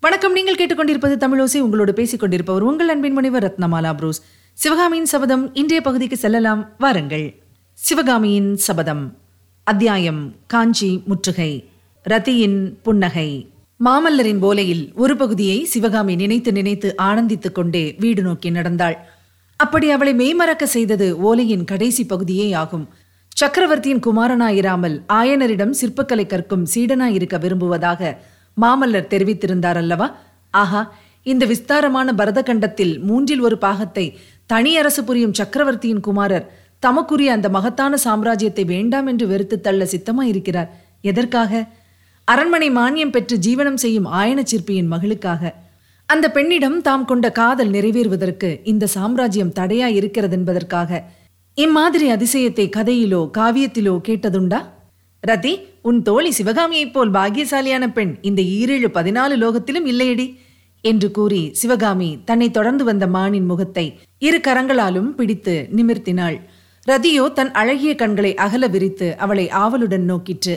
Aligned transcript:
வணக்கம். 0.00 0.32
நீங்கள் 0.32 0.54
கேட்டுக்கொண்டிருப்பது 0.54 1.16
தமிழோசை 1.16 1.58
உங்களோடு 1.58 1.92
பேசிக் 1.92 2.20
கொண்டிருப்பவர் 2.20 2.62
உங்கள் 2.62 2.88
அன்பின் 2.88 3.12
முனைவர் 3.12 3.44
ரத்னமாலா 3.44 3.94
புரூஸ். 3.94 4.22
சிவகாமியின் 4.52 5.04
சபதம் 5.04 5.54
இன்றைய 5.54 5.80
பகுதிக்கு 5.80 6.16
செல்லலாம். 6.16 6.68
வாருங்கள். 6.78 7.42
சிவகாமியின் 7.74 8.56
சபதம். 8.56 9.16
அத்தியாயம். 9.64 10.34
காஞ்சி 10.46 11.02
முற்றுகை. 11.04 11.68
ரத்தியின் 12.08 12.72
புன்னகை. 12.82 13.48
மாமல்லரின் 13.84 14.40
போலையில் 14.40 14.94
ஒரு 14.94 15.16
பகுதியை 15.16 15.64
சிவகாமி 15.64 16.14
நினைத்து 16.14 16.52
நினைத்து 16.52 16.94
ஆனந்தித்துக் 16.96 17.54
கொண்டே 17.54 17.96
வீடு 17.98 18.22
நோக்கி 18.22 18.50
நடந்தாள். 18.50 19.06
அப்படி 19.56 19.90
அவளை 19.90 20.14
மெய்மறக்க 20.14 20.62
செய்தது 20.62 21.16
ஓலையின் 21.16 21.64
கடைசி 21.64 22.06
பகுதியே 22.06 22.52
ஆகும். 22.52 22.88
சக்கரவர்த்தியின் 23.28 24.00
குமாரனாயிராமல் 24.00 25.02
ஆயனரிடம் 25.08 25.74
சிற்பக்கலை 25.80 26.26
கற்கும் 26.26 26.66
சீடனாயிருக்க 26.74 27.40
விரும்புவதாக 27.40 28.22
மாமல்லர் 28.60 29.10
தெரிவித்திருந்தார் 29.12 29.80
அல்லவா? 29.82 30.08
ஆஹா 30.50 30.82
இந்த 31.22 31.46
விஸ்தாரமான 31.46 32.12
பரதகண்டத்தில் 32.12 32.94
மூன்றில் 33.00 33.40
ஒரு 33.40 33.58
பாகத்தை 33.58 34.04
தனி 34.46 34.76
அரசு 34.76 35.04
புரியும் 35.04 35.34
சக்கரவர்த்தியின் 35.34 36.00
குமாரர் 36.00 36.46
தமக்குரிய 36.78 37.32
அந்த 37.32 37.48
மகத்தான 37.48 37.96
சாம்ராஜ்யத்தை 38.04 38.64
வேண்டாம் 38.64 39.06
என்று 39.06 39.26
வெறுத்து 39.26 39.60
தள்ள 39.60 39.84
சித்தமாயிருக்கிறார். 39.84 40.70
எதற்காக? 41.00 41.52
அரண்மனை 42.24 42.68
மானியம் 42.70 43.10
பெற்று 43.10 43.36
ஜீவனம் 43.36 43.80
செய்யும் 43.84 44.08
ஆயன 44.12 44.40
சிற்பியின் 44.42 44.92
மகளுக்காக. 44.92 45.52
அந்த 46.08 46.26
பெண்ணிடம் 46.30 46.78
தாம் 46.80 47.04
கொண்ட 47.04 47.26
காதல் 47.30 47.70
நிறைவேறுவதற்கு 47.70 48.60
இந்த 48.64 48.86
சாம்ராஜ்யம் 48.86 49.52
தடையா 49.60 49.88
இருக்கிறது 49.98 50.36
என்பதற்காக 50.36 51.00
இம்மாதிரி 51.54 52.06
அதிசயத்தை 52.12 52.66
கதையிலோ 52.76 53.22
காவியத்திலோ 53.38 53.94
கேட்டதுண்டா? 54.08 54.60
ரதி 55.22 55.52
உன் 55.82 55.98
தோழி 56.02 56.30
சிவகாமியைப் 56.36 56.92
போல் 56.92 57.10
பாக்கியசாலியான 57.10 57.84
பெண் 57.92 58.12
இந்த 58.28 58.40
ஈரேழு 58.42 58.88
பதினாலு 58.96 59.34
லோகத்திலும் 59.42 59.88
இல்லையடி 59.92 60.26
என்று 60.84 61.10
கூறி 61.10 61.40
சிவகாமி 61.52 62.08
தன்னை 62.24 62.48
தொடர்ந்து 62.50 62.84
வந்த 62.84 63.06
மானின் 63.06 63.48
முகத்தை 63.50 63.84
இரு 64.18 64.38
கரங்களாலும் 64.38 65.10
பிடித்து 65.18 65.54
நிமிர்த்தினாள். 65.76 66.38
ரதியோ 66.86 67.24
தன் 67.32 67.52
அழகிய 67.52 67.92
கண்களை 67.94 68.32
அகல 68.44 68.64
விரித்து 68.66 69.08
அவளை 69.18 69.46
ஆவலுடன் 69.62 70.06
நோக்கிற்று. 70.10 70.54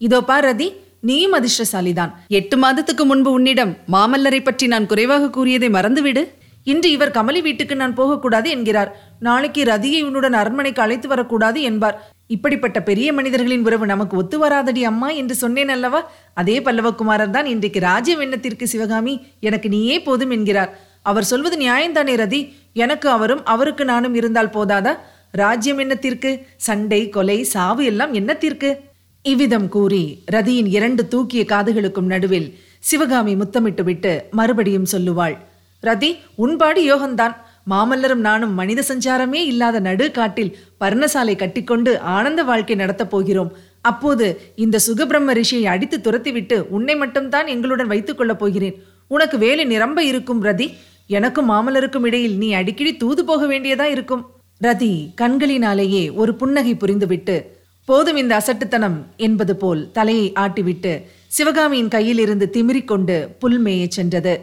இதோ 0.00 0.20
பார் 0.20 0.44
ரதி 0.44 0.68
நீயும் 1.08 1.36
அதிர்ஷ்டசாலிதான். 1.38 2.12
எட்டு 2.28 2.56
மாதத்துக்கு 2.56 3.04
முன்பு 3.04 3.30
உன்னிடம் 3.30 3.72
மாமல்லரை 3.94 4.40
பற்றி 4.42 4.66
நான் 4.66 4.86
குறைவாக 4.86 5.30
கூறியதை 5.30 5.68
மறந்துவிடு. 5.68 6.22
இன்று 6.66 6.88
இவர் 6.90 7.16
கமலி 7.16 7.40
வீட்டுக்கு 7.42 7.74
நான் 7.76 7.98
போகக்கூடாது 8.00 8.48
என்கிறார். 8.50 8.90
நாளைக்கு 9.20 9.62
ரதியை 9.64 10.00
உன்னுடன் 10.08 10.36
அரண்மனைக்கு 10.42 10.80
அழைத்து 10.82 11.08
வரக்கூடாது 11.08 11.58
என்பார். 11.62 11.98
இப்படிப்பட்ட 12.26 12.82
பெரிய 12.82 13.12
மனிதர்களின் 13.12 13.64
உறவு 13.64 13.86
நமக்கு 13.86 14.16
ஒத்து 14.16 14.38
வராதடி 14.38 14.84
அம்மா 14.84 15.10
என்று 15.10 15.34
சொன்னேன் 15.34 15.68
அல்லவா? 15.68 16.10
அதே 16.34 16.60
பல்லவகுமாரர் 16.60 17.30
தான் 17.30 17.46
இன்றைக்கு 17.46 17.80
ராஜ்யம் 17.80 18.20
எண்ணத்திற்கு 18.20 18.68
சிவகாமி 18.68 19.26
எனக்கு 19.40 19.68
நீயே 19.68 20.02
போதும் 20.02 20.30
என்கிறார். 20.30 20.80
அவர் 21.02 21.24
சொல்வது 21.24 21.56
நியாயம்தானே 21.56 22.14
ரதி? 22.22 22.52
எனக்கு 22.72 23.08
அவரும் 23.08 23.44
அவருக்கு 23.44 23.84
நானும் 23.84 24.14
இருந்தால் 24.14 24.48
போதாதா? 24.48 24.96
ராஜ்யம் 25.30 25.78
என்னத்திற்கு 25.78 26.46
சண்டை 26.56 27.08
கொலை 27.08 27.42
சாவு 27.42 27.84
எல்லாம் 27.84 28.14
என்னத்திற்கு? 28.14 28.76
இவ்விதம் 29.22 29.68
கூறி 29.68 30.22
ரதியின் 30.32 30.66
இரண்டு 30.66 31.08
தூக்கிய 31.08 31.44
காதுகளுக்கும் 31.48 32.10
நடுவில் 32.12 32.58
சிவகாமி 32.78 33.34
முத்தமிட்டு 33.34 33.84
விட்டு 33.84 34.24
மறுபடியும் 34.30 34.86
சொல்லுவாள். 34.92 35.36
ரதி 35.82 36.18
உன்பாடு 36.34 36.82
யோகம்தான். 36.82 37.34
மாமல்லரும் 37.70 38.24
நானும் 38.28 38.54
மனித 38.54 38.84
சஞ்சாரமே 38.88 39.40
இல்லாத 39.52 39.80
நடு 39.80 40.10
காட்டில் 40.10 40.56
பர்ணசாலை 40.80 41.36
கட்டிக்கொண்டு 41.36 42.00
ஆனந்த 42.00 42.42
வாழ்க்கை 42.42 42.76
நடத்தப் 42.76 43.10
போகிறோம். 43.10 43.52
அப்போது 43.80 44.52
இந்த 44.56 44.78
சுகபிரம்ம 44.86 45.40
ரிஷியை 45.40 45.62
அடித்து 45.62 45.98
துரத்திவிட்டு 45.98 46.56
உன்னை 46.68 46.96
மட்டும்தான் 46.96 47.46
எங்களுடன் 47.46 47.86
வைத்துக் 47.86 48.16
கொள்ளப் 48.16 48.38
போகிறேன். 48.38 48.82
உனக்கு 49.08 49.38
வேலை 49.38 49.64
நிரம்ப 49.64 50.04
இருக்கும் 50.04 50.44
ரதி. 50.44 50.74
எனக்கும் 51.06 51.50
மாமல்லருக்கும் 51.50 52.04
இடையில் 52.04 52.36
நீ 52.36 52.52
அடிக்கடி 52.52 52.96
தூது 52.96 53.24
போக 53.24 53.46
வேண்டியதா 53.46 53.82
இருக்கும். 53.82 54.22
ரதி 54.64 54.92
கண்களினாலேயே 55.20 56.14
ஒரு 56.14 56.34
புன்னகை 56.34 56.74
புரிந்துவிட்டு 56.74 57.42
போதும் 57.84 58.16
இந்த 58.16 58.34
அசட்டுத்தனம் 58.34 59.06
என்பது 59.16 59.56
போல் 59.56 59.90
தலையை 59.90 60.32
ஆட்டிவிட்டு 60.40 60.92
சிவகாமியின் 61.26 61.88
கையிலிருந்து 61.88 62.46
திமிரிக்கொண்டு 62.52 63.16
புல்மேயே 63.40 63.88
சென்றது. 63.88 64.34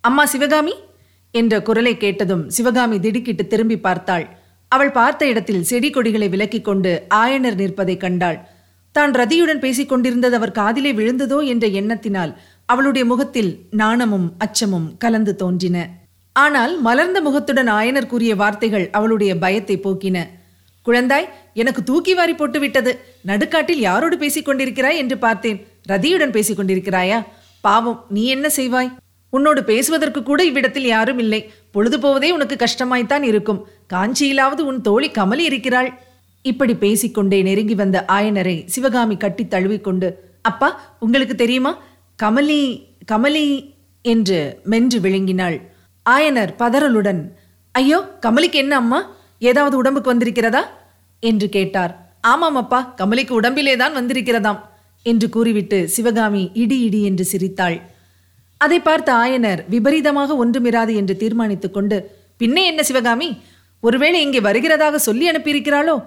அம்மா 0.00 0.24
சிவகாமி 0.24 0.74
என்ற 1.40 1.54
குரலை 1.68 1.94
கேட்டதும் 1.96 2.44
சிவகாமி 2.48 2.96
திடுக்கிட்டு 3.00 3.44
திரும்பி 3.46 3.78
பார்த்தாள். 3.86 4.26
அவள் 4.72 4.92
பார்த்த 4.98 5.22
இடத்தில் 5.26 5.66
செடி 5.70 5.88
கொடிகளை 5.90 6.28
விலக்கிக் 6.28 6.66
கொண்டு 6.68 6.92
ஆயனர் 7.14 7.58
நிற்பதைக் 7.60 8.02
கண்டாள். 8.04 8.38
தான் 8.96 9.12
ரதியுடன் 9.12 9.62
பேசிக் 9.64 9.88
கொண்டிருந்தது 9.88 10.36
அவர் 10.36 10.56
காதிலே 10.58 10.92
விழுந்ததோ 10.92 11.38
என்ற 11.52 11.66
எண்ணத்தினால் 11.80 12.32
அவளுடைய 12.68 13.04
முகத்தில் 13.12 13.50
நாணமும் 13.80 14.28
அச்சமும் 14.44 14.88
கலந்து 14.98 15.32
தோன்றின. 15.36 15.76
ஆனால் 16.36 16.72
மலர்ந்த 16.80 17.18
முகத்துடன் 17.26 17.70
ஆயனர் 17.78 18.10
கூறிய 18.12 18.32
வார்த்தைகள் 18.42 18.86
அவளுடைய 18.98 19.32
பயத்தை 19.44 19.76
போக்கின. 19.84 20.16
குழந்தாய் 20.86 21.28
எனக்கு 21.60 21.80
தூக்கி 21.82 22.12
வாரி 22.14 22.34
போட்டு 22.34 22.58
விட்டது. 22.60 22.92
நடுக்காட்டில் 23.30 23.82
யாரோடு 23.88 24.16
பேசிக் 24.22 24.48
கொண்டிருக்கிறாய் 24.48 25.00
என்று 25.02 25.16
பார்த்தேன். 25.18 25.58
ரதியுடன் 25.88 26.34
பேசிக் 26.36 26.58
கொண்டிருக்கிறாயா? 26.58 27.18
பாவம் 27.64 28.00
நீ 28.08 28.24
என்ன 28.26 28.46
செய்வாய்? 28.56 28.90
உன்னோடு 29.36 29.60
பேசுவதற்கு 29.70 30.20
கூட 30.22 30.40
இவ்விடத்தில் 30.48 30.88
யாரும் 30.94 31.20
இல்லை. 31.24 31.40
பொழுது 31.74 31.96
போவதே 32.04 32.28
உனக்கு 32.36 32.56
கஷ்டமாய்த்தான் 32.64 33.24
இருக்கும். 33.30 33.60
காஞ்சியிலாவது 33.94 34.62
உன் 34.70 34.80
தோழி 34.88 35.08
கமலி 35.18 35.44
இருக்கிறாள். 35.50 35.90
இப்படி 36.44 36.74
பேசிக்கொண்டே 36.82 37.38
நெருங்கி 37.48 37.76
வந்த 37.82 37.98
ஆயனரை 38.16 38.56
சிவகாமி 38.74 39.16
கட்டி 39.24 39.44
தழுவிக்கொண்டு 39.54 40.08
அப்பா 40.50 40.68
உங்களுக்கு 41.04 41.34
தெரியுமா? 41.42 41.72
கமலி 42.18 42.60
கமலி 43.12 43.46
என்று 44.04 44.38
மென்று 44.72 44.98
விழுங்கினாள். 45.04 45.56
ஆயனர் 46.06 46.52
பதறலுடன் 46.60 47.22
ஐயோ 47.74 47.98
கமலிக்கு 48.24 48.58
என்ன 48.64 48.74
அம்மா? 48.82 49.00
ஏதாவது 49.48 49.74
உடம்புக்கு 49.80 50.12
வந்திருக்கிறதா? 50.12 50.62
என்று 51.22 51.46
கேட்டார். 51.56 51.92
ஆமாம் 52.32 52.58
அப்பா 52.60 52.78
கமலிக்கு 53.00 53.32
உடம்பிலே 53.40 53.74
தான் 53.82 53.96
வந்திருக்கிறதாம் 53.98 54.60
என்று 55.06 55.26
கூறிவிட்டு 55.28 55.78
சிவகாமி 55.94 56.42
இடி 56.62 56.78
இடி 56.86 57.00
என்று 57.02 57.24
சிரித்தாள். 57.24 57.76
அதை 58.58 58.80
பார்த்த 58.80 59.12
ஆயனர் 59.12 59.64
விபரீதமாக 59.68 60.46
ஒன்றுமிராது 60.46 60.94
என்று 60.94 61.16
தீர்மானித்துக் 61.16 61.74
கொண்டு 61.74 62.10
பின்னே 62.36 62.66
என்ன 62.66 62.82
சிவகாமி? 62.82 63.40
ஒருவேளை 63.80 64.20
இங்கே 64.20 64.40
வருகிறதாக 64.40 64.94
சொல்லி 64.94 65.30
அனுப்பியிருக்கிறாளோ? 65.30 66.04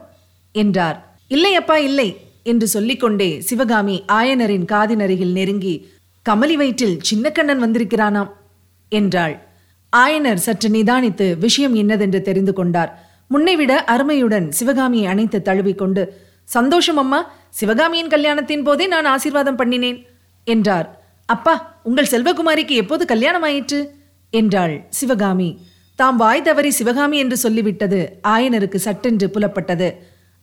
என்றார். 0.51 1.17
இல்லை 1.27 1.55
அப்பா 1.55 1.77
இல்லை 1.77 2.17
என்று 2.43 2.67
சொல்லிக்கொண்டே 2.67 3.39
சிவகாமி 3.39 4.03
ஆயனரின் 4.07 4.65
காதினருகில் 4.65 5.31
நெருங்கி 5.31 5.91
கமலி 6.29 6.53
வயிற்றில் 6.53 6.99
சின்னக்கண்ணன் 7.11 7.63
வந்திருக்கிறானாம் 7.63 8.29
என்றாள். 8.89 9.47
ஆயனர் 9.97 10.33
சற்று 10.33 10.69
நிதானித்து 10.69 11.37
விஷயம் 11.37 11.75
என்னதென்று 11.75 12.21
தெரிந்து 12.21 12.53
கொண்டார். 12.53 13.07
முன்னைவிட 13.27 13.83
அருமையுடன் 13.83 14.51
சிவகாமியை 14.51 15.05
அணைத்து 15.05 15.41
தழுவிக்கொண்டு 15.41 16.13
சந்தோஷம் 16.43 16.97
அம்மா 16.97 17.31
சிவகாமியின் 17.49 18.07
கல்யாணத்தின் 18.07 18.63
போதே 18.63 18.87
நான் 18.87 19.05
ஆசீர்வாதம் 19.05 19.57
பண்ணினேன் 19.57 20.05
என்றார். 20.43 20.98
அப்பா 21.29 21.79
உங்கள் 21.83 22.09
செல்வகுமாரிக்கு 22.11 22.75
எப்போது 22.75 23.05
கல்யாணம் 23.05 23.41
ஆயிற்று 23.41 23.79
என்றாள் 24.29 24.85
சிவகாமி. 24.89 25.61
தாம் 25.95 26.17
வாய் 26.17 26.41
தவறி 26.41 26.71
சிவகாமி 26.71 27.17
என்று 27.17 27.49
சொல்லிவிட்டது 27.49 27.99
ஆயனருக்கு 28.27 28.75
சட்டென்று 28.75 29.27
புலப்பட்டது. 29.27 29.89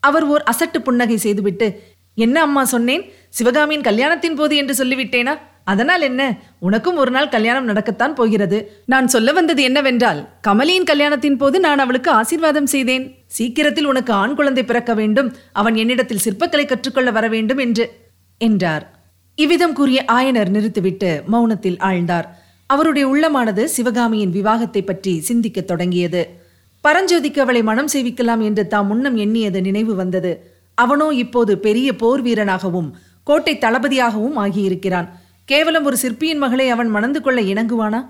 அவர் 0.00 0.24
ஓர் 0.24 0.42
அசட்டு 0.50 0.78
புன்னகை 0.78 1.16
செய்துவிட்டு 1.16 1.82
என்ன 2.14 2.40
அம்மா 2.40 2.64
சொன்னேன்? 2.64 3.04
சிவகாமியின் 3.28 3.80
கல்யாணத்தின் 3.80 4.34
போது 4.34 4.56
என்று 4.56 4.84
சொல்லிவிட்டேனா? 4.84 5.38
அதனால் 5.64 6.00
என்ன? 6.00 6.38
உனக்கும் 6.58 6.96
ஒரு 6.96 7.10
நாள் 7.10 7.28
கல்யாணம் 7.28 7.68
நடக்கத்தான் 7.68 8.14
போகிறது. 8.14 8.58
நான் 8.86 9.08
சொல்ல 9.08 9.32
வந்தது 9.32 9.62
என்னவென்றால் 9.62 10.28
கமலியின் 10.48 10.90
கல்யாணத்தின் 10.90 11.36
போது 11.36 11.60
நான் 11.60 11.78
அவளுக்கு 11.78 12.10
ஆசீர்வாதம் 12.10 12.66
செய்தேன். 12.66 13.14
சீக்கிரத்தில் 13.26 13.84
உனக்கு 13.84 14.12
ஆண் 14.12 14.34
குழந்தை 14.34 14.64
பிறக்க 14.64 14.94
வேண்டும். 14.94 15.36
அவன் 15.52 15.74
என்னிடத்தில் 15.74 16.24
சிற்பக்கலை 16.24 16.66
கற்றுக்கொள்ள 16.66 17.10
வர 17.10 17.28
வேண்டும் 17.28 17.58
என்று 17.58 17.86
என்றார். 18.38 18.95
இவ்விதம் 19.38 19.72
கூறிய 19.72 20.04
ஆயனர் 20.12 20.48
நிறுத்திவிட்டு 20.48 21.22
மௌனத்தில் 21.32 21.78
ஆழ்ந்தார். 21.78 22.26
அவருடைய 22.66 23.04
உள்ளமானது 23.08 23.64
சிவகாமியின் 23.64 24.30
விவாகத்தை 24.30 24.82
பற்றி 24.84 25.20
சிந்திக்கத் 25.20 25.66
தொடங்கியது. 25.66 26.22
பரஞ்சோதிக்கு 26.84 27.38
அவளை 27.38 27.62
மனம் 27.62 27.86
செய்விக்கலாம் 27.86 28.40
என்று 28.40 28.66
தாம் 28.66 28.86
முன்னம் 28.86 29.16
எண்ணியது 29.16 29.60
நினைவு 29.60 29.94
வந்தது. 29.94 30.32
அவனோ 30.74 31.08
இப்போது 31.10 31.58
பெரிய 31.58 31.96
போர் 31.96 32.22
வீரனாகவும் 32.22 32.88
கோட்டை 33.24 33.54
தளபதியாகவும் 33.60 34.36
ஆகியிருக்கிறான். 34.44 35.08
கேவலம் 35.44 35.84
ஒரு 35.84 35.96
சிற்பியின் 35.96 36.38
மகளை 36.38 36.68
அவன் 36.68 36.88
மணந்து 36.88 37.20
கொள்ள 37.22 37.40
இணங்குவானா? 37.40 38.00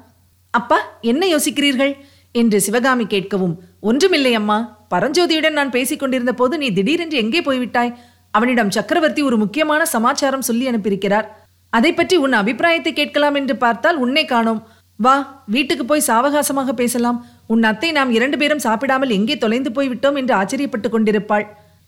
அப்பா 0.50 0.78
என்ன 1.00 1.26
யோசிக்கிறீர்கள்? 1.26 1.94
என்று 2.32 2.60
சிவகாமி 2.60 3.04
கேட்கவும் 3.04 3.54
ஒன்றுமில்லை 3.80 4.34
அம்மா. 4.34 4.86
பரஞ்சோதியுடன் 4.94 5.58
நான் 5.60 5.70
பேசிக் 5.70 5.98
கொண்டிருந்த 5.98 6.32
போது 6.34 6.58
நீ 6.58 6.68
திடீரென்று 6.70 7.16
எங்கே 7.16 7.40
போய்விட்டாய்? 7.40 7.92
அவனிடம் 8.36 8.74
சக்கரவர்த்தி 8.76 9.22
ஒரு 9.28 9.36
முக்கியமான 9.42 9.82
சமாச்சாரம் 9.92 10.46
சொல்லி 10.48 10.64
அனுப்பியிருக்கிறார். 10.70 11.28
அதை 11.72 11.90
பற்றி 11.92 12.16
உன் 12.24 12.40
அபிப்பிராயத்தை 12.40 12.92
கேட்கலாம் 12.92 13.36
என்று 13.40 13.54
பார்த்தால் 13.56 14.00
உன்னை 14.04 14.24
காணோம். 14.24 14.60
வா 14.98 15.14
வீட்டுக்கு 15.54 15.84
போய் 15.84 16.08
சாவகாசமாக 16.08 16.72
பேசலாம். 16.72 17.18
உன் 17.46 17.64
அத்தை 17.70 17.88
நாம் 17.92 18.10
இரண்டு 18.10 18.36
பேரும் 18.42 18.62
சாப்பிடாமல் 18.66 19.14
எங்கே 19.16 19.34
தொலைந்து 19.36 19.70
போய்விட்டோம் 19.76 20.18
என்று 20.20 20.34
ஆச்சரியப்பட்டு 20.34 20.90
கொண்டிருப்பாள் 20.90 21.46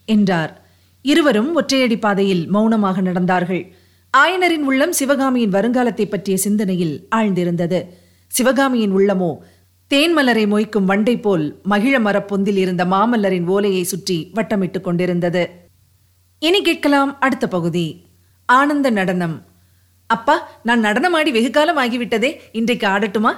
என்றார். 0.09 0.53
இருவரும் 1.05 1.51
ஒற்றையடி 1.61 1.97
பாதையில் 1.99 2.43
மௌனமாக 2.55 3.01
நடந்தார்கள். 3.01 3.63
ஆயனரின் 4.15 4.67
உள்ளம் 4.71 4.95
சிவகாமியின் 4.99 5.55
வருங்காலத்தை 5.57 6.07
பற்றிய 6.09 6.37
சிந்தனையில் 6.45 6.95
ஆழ்ந்திருந்தது. 7.17 7.81
சிவகாமியின் 8.31 8.95
உள்ளமோ 8.99 9.31
தேன்மலரை 9.91 10.45
மொய்க்கும் 10.53 10.89
வண்டை 10.91 11.15
போல் 11.21 11.45
மகிழ 11.63 11.95
மரப்பொந்தில் 11.99 12.61
இருந்த 12.65 12.83
மாமல்லரின் 12.85 13.49
ஓலையை 13.55 13.85
சுற்றி 13.85 14.19
வட்டமிட்டுக் 14.37 14.87
கொண்டிருந்தது. 14.87 15.43
இனி 16.41 16.63
கேட்கலாம் 16.63 17.21
அடுத்த 17.21 17.49
பகுதி. 17.49 18.05
ஆனந்த 18.47 18.91
நடனம். 18.91 19.45
அப்பா 20.07 20.49
நான் 20.63 20.85
நடனமாடி 20.85 21.31
வெகு 21.31 21.51
காலம் 21.51 21.79
ஆகிவிட்டதே 21.79 22.37
இன்றைக்கு 22.53 22.87
ஆடட்டுமா? 22.87 23.33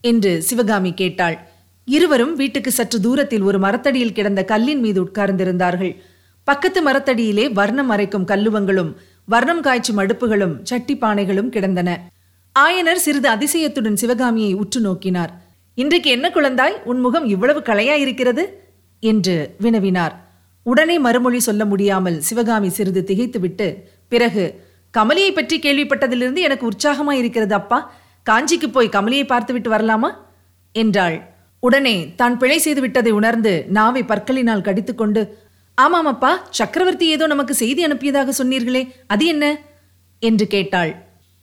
என்று 0.00 0.42
சிவகாமி 0.42 0.94
கேட்டாள். 0.94 1.48
இருவரும் 1.84 2.36
வீட்டுக்கு 2.36 2.70
சற்று 2.70 3.00
தூரத்தில் 3.00 3.40
ஒரு 3.40 3.58
மரத்தடியில் 3.58 4.12
கிடந்த 4.12 4.44
கல்லின் 4.44 4.80
மீது 4.80 5.04
உட்கார்ந்திருந்தார்கள். 5.04 5.96
பக்கத்து 6.44 6.90
மரத்தடியிலே 6.90 7.52
வர்ணம் 7.52 7.90
அரைக்கும் 7.90 8.26
கல்லுவங்களும் 8.26 8.94
வர்ணம் 9.24 9.60
காய்ச்சும் 9.60 9.98
அடுப்புகளும் 9.98 10.62
சட்டி 10.62 10.96
பானைகளும் 10.96 11.48
கிடந்தன. 11.48 12.10
ஆயனர் 12.58 12.94
சிறிது 12.94 13.30
அதிசயத்துடன் 13.30 13.94
சிவகாமியை 13.94 14.52
உற்று 14.52 14.80
நோக்கினார். 14.80 15.30
இன்றைக்கு 15.74 16.10
என்ன 16.10 16.28
குழந்தாய்? 16.28 16.82
உன் 16.84 17.00
முகம் 17.00 17.24
இவ்வளவு 17.24 17.60
களையா 17.60 17.94
இருக்கிறது 17.94 18.72
என்று 19.00 19.54
வினவினார். 19.62 20.22
உடனே 20.66 20.98
மறுமொழி 20.98 21.40
சொல்ல 21.40 21.64
முடியாமல் 21.64 22.20
சிவகாமி 22.20 22.68
சிறிது 22.68 23.04
திகைத்துவிட்டு 23.04 23.66
பிறகு 24.08 24.44
கமலியை 24.94 25.30
பற்றி 25.34 25.56
கேள்விப்பட்டதிலிருந்து 25.58 26.40
எனக்கு 26.40 26.66
உற்சாகமாக 26.66 27.18
இருக்கிறது 27.18 27.54
அப்பா. 27.54 27.78
காஞ்சிக்கு 28.26 28.68
போய் 28.72 28.94
கமலியை 28.96 29.24
பார்த்துவிட்டு 29.26 29.70
வரலாமா? 29.70 30.10
என்றாள். 30.74 31.16
உடனே 31.60 31.96
தான் 32.16 32.38
பிழை 32.38 32.58
செய்து 32.58 32.80
விட்டதை 32.80 33.12
உணர்ந்து 33.12 33.52
நாவை 33.68 34.02
பற்களினால் 34.02 34.66
கடித்துக்கொண்டு 34.68 35.22
ஆமாம் 35.78 36.06
அப்பா 36.06 36.30
சக்கரவர்த்தி 36.50 37.06
ஏதோ 37.06 37.26
நமக்கு 37.26 37.54
செய்தி 37.54 37.86
அனுப்பியதாக 37.86 38.32
சொன்னீர்களே 38.38 38.82
அது 39.06 39.26
என்ன? 39.26 39.44
என்று 40.22 40.46
கேட்டாள். 40.46 40.92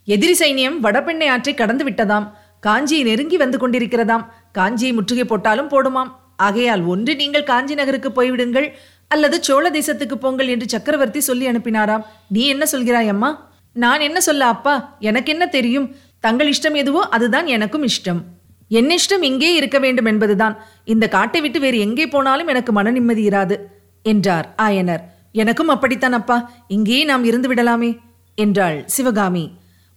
எதிரி 0.08 0.36
சைனியம் 0.40 0.78
வடபெண்ணை 0.80 1.28
ஆற்றை 1.28 1.54
கடந்து 1.54 1.84
விட்டதாம். 1.90 2.28
காஞ்சியை 2.68 3.04
நெருங்கி 3.04 3.38
வந்து 3.38 3.58
கொண்டிருக்கிறதாம். 3.58 4.26
காஞ்சியை 4.58 4.94
முற்றுகை 4.94 5.26
போட்டாலும் 5.26 5.70
போடுமாம். 5.70 6.12
ஆகையால் 6.38 6.84
ஒன்று 6.84 7.16
நீங்கள் 7.16 7.44
காஞ்சி 7.44 7.74
நகருக்கு 7.74 8.10
போய்விடுங்கள். 8.12 8.68
அல்லது 9.12 9.44
சோழ 9.44 9.70
தேசத்துக்கு 9.70 10.16
போங்கள் 10.16 10.48
என்று 10.48 10.68
சக்கரவர்த்தி 10.70 11.20
சொல்லி 11.20 11.46
அனுப்பினாராம் 11.48 12.04
நீ 12.28 12.48
என்ன 12.48 12.66
சொல்கிறாய் 12.72 13.08
அம்மா? 13.08 13.30
நான் 13.76 14.00
என்ன 14.00 14.20
சொல்ல 14.22 14.46
அப்பா? 14.46 14.96
எனக்கு 15.00 15.32
என்ன 15.32 15.46
தெரியும்? 15.48 15.88
தங்கள் 16.20 16.50
இஷ்டம் 16.50 16.76
எதுவோ 16.76 17.02
அதுதான் 17.10 17.48
எனக்கும் 17.48 17.86
இஷ்டம். 17.86 18.22
என் 18.68 18.90
இஷ்டம் 18.90 19.22
இங்கே 19.22 19.56
இருக்க 19.56 19.80
வேண்டும் 19.80 20.06
என்பதுதான். 20.06 20.56
இந்த 20.86 21.08
காட்டை 21.08 21.42
விட்டு 21.42 21.60
வேறு 21.60 21.80
எங்கே 21.80 22.08
போனாலும் 22.08 22.48
எனக்கு 22.48 22.72
மன 22.72 22.92
நிம்மதி 22.92 23.28
இராது 23.28 23.58
என்றார் 24.06 24.48
ஆயனர். 24.58 25.04
எனக்கும் 25.32 25.68
அப்படித்தான் 25.68 26.14
அப்பா. 26.14 26.38
இங்கேயே 26.68 27.04
நாம் 27.04 27.24
இருந்து 27.24 27.50
விடலாமே 27.54 27.92
என்றாள் 28.36 28.84
சிவகாமி. 28.86 29.46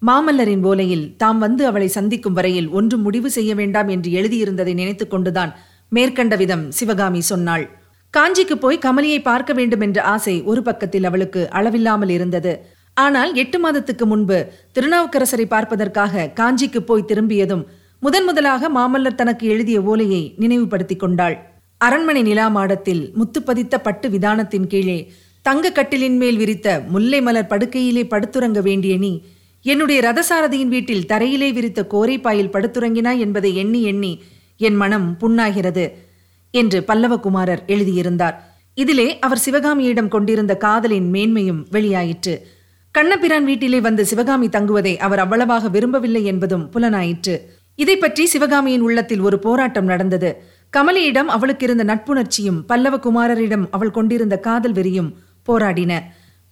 மாமல்லரின் 0.02 0.64
ஓலையில் 0.64 1.06
தாம் 1.16 1.38
வந்து 1.38 1.66
அவளை 1.66 1.88
சந்திக்கும் 1.88 2.32
வரையில் 2.32 2.68
ஒன்றும் 2.68 3.02
முடிவு 3.02 3.30
செய்ய 3.30 3.54
வேண்டாம் 3.54 3.88
என்று 3.88 4.10
எழுதியிருந்ததை 4.10 4.74
நினைத்துக் 4.74 5.10
கொண்டுதான் 5.10 5.52
மேற்கண்ட 5.88 6.36
விதம் 6.36 6.70
சிவகாமி 6.70 7.20
சொன்னாள். 7.20 7.64
காஞ்சிக்கு 8.14 8.56
போய் 8.56 8.84
கமலியை 8.84 9.20
பார்க்க 9.22 9.52
வேண்டும் 9.52 9.80
என்ற 9.80 9.98
ஆசை 10.14 10.34
ஒரு 10.50 10.60
பக்கத்தில் 10.62 11.06
அவளுக்கு 11.08 11.40
அளவில்லாமல் 11.50 12.12
இருந்தது. 12.16 12.52
ஆனால் 12.96 13.30
எட்டு 13.42 13.58
மாதத்துக்கு 13.58 14.04
முன்பு 14.06 14.38
திருநாவுக்கரசரை 14.74 15.46
பார்ப்பதற்காக 15.54 16.28
காஞ்சிக்கு 16.40 16.80
போய் 16.80 17.08
திரும்பியதும் 17.10 17.64
முதன் 18.02 18.24
முதலாக 18.24 18.68
மாமல்லர் 18.68 19.18
தனக்கு 19.20 19.44
எழுதிய 19.48 19.78
ஓலையை 19.82 20.22
நினைவுபடுத்திக் 20.42 21.02
கொண்டாள். 21.02 21.36
அரண்மனை 21.80 22.22
நிலா 22.22 22.46
மாடத்தில் 22.48 23.02
முத்துப்பதித்த 23.18 23.74
பட்டு 23.78 24.08
விதானத்தின் 24.10 24.66
கீழே 24.66 24.98
தங்க 25.44 25.70
கட்டிலின் 25.70 26.18
மேல் 26.22 26.36
விரித்த 26.36 26.68
முல்லை 26.92 27.20
மலர் 27.22 27.50
படுக்கையிலே 27.52 28.04
படுத்துறங்க 28.12 28.60
வேண்டிய 28.62 28.94
நீ 28.96 29.12
என்னுடைய 29.64 29.98
ரதசாரதியின் 30.08 30.72
வீட்டில் 30.74 31.06
தரையிலே 31.12 31.50
விரித்த 31.52 31.80
கோரைப்பாயில் 31.92 32.54
படுத்துறங்கினாய் 32.54 33.22
என்பதை 33.26 33.50
எண்ணி 33.62 33.82
எண்ணி 33.82 34.12
என் 34.60 34.78
மனம் 34.82 35.06
புண்ணாகிறது. 35.20 35.84
என்று 36.54 36.78
பல்லவகுமாரர் 36.88 37.62
எழுதியிருந்தார். 37.66 38.36
இதிலே 38.74 39.18
அவர் 39.18 39.44
சிவகாமியிடம் 39.44 40.08
கொண்டிருந்த 40.08 40.52
காதலின் 40.56 41.08
மேன்மையும் 41.12 41.60
வெளியாயிற்று. 41.72 42.34
கண்ணபிரான் 42.94 43.44
வீட்டிலே 43.44 43.80
வந்து 43.80 44.02
சிவகாமி 44.06 44.48
தங்குவதை 44.48 44.96
அவர் 44.96 45.18
அவ்வளவாக 45.18 45.68
விரும்பவில்லை 45.68 46.24
என்பதும் 46.24 46.66
புலனாயிற்று. 46.72 47.34
இதை 47.74 47.96
பற்றி 47.96 48.24
சிவகாமியின் 48.26 48.80
உள்ளத்தில் 48.80 49.20
ஒரு 49.20 49.38
போராட்டம் 49.38 49.84
நடந்தது. 49.84 50.30
கமலியிடம் 50.76 51.30
அவளுக்கு 51.36 51.64
இருந்த 51.66 51.84
நட்புணர்ச்சியும் 51.84 52.60
பல்லவகுமாரரிடம் 52.68 53.64
அவள் 53.70 53.90
கொண்டிருந்த 53.90 54.36
காதல் 54.38 54.72
வெறியும் 54.72 55.10
போராடின. 55.48 55.92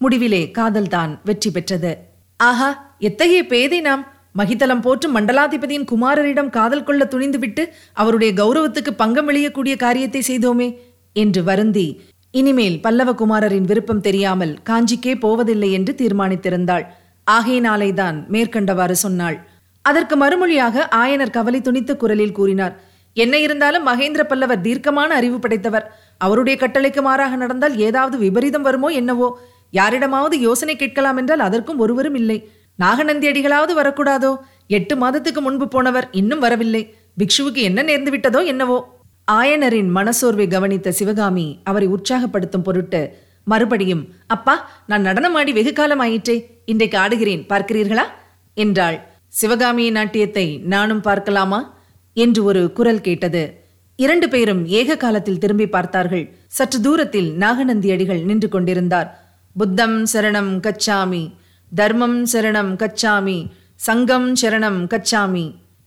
முடிவிலே 0.00 0.42
காதல்தான் 0.58 1.12
வெற்றி 1.24 1.50
பெற்றது. 1.50 1.92
ஆஹா 2.36 2.96
எத்தகைய 2.98 3.42
பேதை 3.46 3.80
நாம்? 3.80 4.02
மகிதலம் 4.34 4.82
போற்றும் 4.84 5.14
மண்டலாதிபதியின் 5.16 5.88
குமாரரிடம் 5.90 6.50
காதல் 6.50 6.84
கொள்ள 6.84 7.02
துணிந்துவிட்டு 7.04 7.62
அவருடைய 7.92 8.30
கௌரவத்துக்கு 8.40 8.92
பங்கம் 9.02 9.28
விளையக்கூடிய 9.28 9.74
காரியத்தை 9.76 10.22
செய்தோமே 10.30 10.68
என்று 11.16 11.40
வருந்தி 11.42 11.86
இனிமேல் 12.34 12.76
பல்லவ 12.80 13.10
குமாரரின் 13.12 13.66
விருப்பம் 13.70 14.04
தெரியாமல் 14.06 14.52
காஞ்சிக்கே 14.68 15.12
போவதில்லை 15.24 15.68
என்று 15.72 15.92
தீர்மானித்திருந்தாள். 15.94 16.84
ஆகையினாலேதான் 17.26 18.16
மேற்கண்டவாறு 18.34 18.96
சொன்னாள். 19.02 19.36
அதற்கு 19.84 20.14
மறுமொழியாக 20.16 20.86
ஆயனர் 21.02 21.34
கவலை 21.36 21.60
துணித்த 21.60 21.92
குரலில் 21.96 22.36
கூறினார் 22.38 22.74
என்ன 23.16 23.34
இருந்தாலும் 23.38 23.86
மகேந்திர 23.88 24.22
பல்லவர் 24.30 24.64
தீர்க்கமான 24.66 25.10
அறிவு 25.14 25.38
படைத்தவர். 25.38 25.86
அவருடைய 26.16 26.56
கட்டளைக்கு 26.62 27.02
மாறாக 27.02 27.36
நடந்தால் 27.36 27.76
ஏதாவது 27.86 28.16
விபரீதம் 28.24 28.66
வருமோ 28.68 28.88
என்னவோ? 29.00 29.28
யாரிடமாவது 29.70 30.36
யோசனை 30.40 30.74
கேட்கலாம் 30.76 31.18
என்றால் 31.20 31.46
அதற்கும் 31.48 31.82
ஒருவரும் 31.84 32.18
இல்லை. 32.22 32.38
நாகநந்தி 32.74 33.30
அடிகளாவது 33.30 33.74
வரக்கூடாதோ? 33.76 34.36
எட்டு 34.66 34.96
மாதத்துக்கு 34.96 35.40
முன்பு 35.40 35.68
போனவர் 35.68 36.08
இன்னும் 36.10 36.38
வரவில்லை. 36.38 36.94
பிக்ஷுவுக்கு 37.18 37.54
என்ன 37.54 37.82
நேர்ந்து 37.82 38.10
விட்டதோ 38.10 38.44
என்னவோ? 38.44 39.00
ஆயனரின் 39.32 39.90
மனசோர்வை 39.94 40.50
கவனித்த 40.50 40.92
சிவகாமி 40.92 41.60
அவரை 41.64 41.88
உற்சாகப்படுத்தும் 41.88 42.62
பொருட்டு 42.62 43.18
மறுபடியும் 43.44 44.08
அப்பா 44.26 44.70
நான் 44.86 45.04
நடனமாடி 45.04 45.52
வெகு 45.52 45.72
காலம் 45.72 45.98
ஆயிற்றே. 45.98 46.62
இன்றைக்கு 46.64 46.98
ஆடுகிறேன். 46.98 47.46
பார்க்கிறீர்களா? 47.48 48.02
என்றாள். 48.54 49.10
சிவகாமியின் 49.28 49.92
நாட்டியத்தை 49.92 50.58
நானும் 50.58 51.00
பார்க்கலாமா? 51.00 51.78
என்று 52.12 52.44
ஒரு 52.44 52.72
குரல் 52.72 53.00
கேட்டது. 53.00 53.64
இரண்டு 53.96 54.28
பேரும் 54.28 54.66
ஏக 54.66 54.96
காலத்தில் 54.96 55.38
திரும்பி 55.38 55.68
பார்த்தார்கள். 55.68 56.36
சற்று 56.46 56.80
தூரத்தில் 56.80 57.32
நாகநந்தி 57.32 57.90
அடிகள் 57.90 58.20
நின்று 58.20 58.48
கொண்டிருந்தார். 58.48 59.38
புத்தம் 59.56 60.04
சரணம் 60.12 60.60
கச்சாமி. 60.60 61.32
தர்மம் 61.74 62.24
சரணம் 62.32 62.72
கச்சாமி 62.76 63.46
சங்கம் 63.74 64.32
சரணம் 64.40 64.80
கச்சாமி 64.92 65.44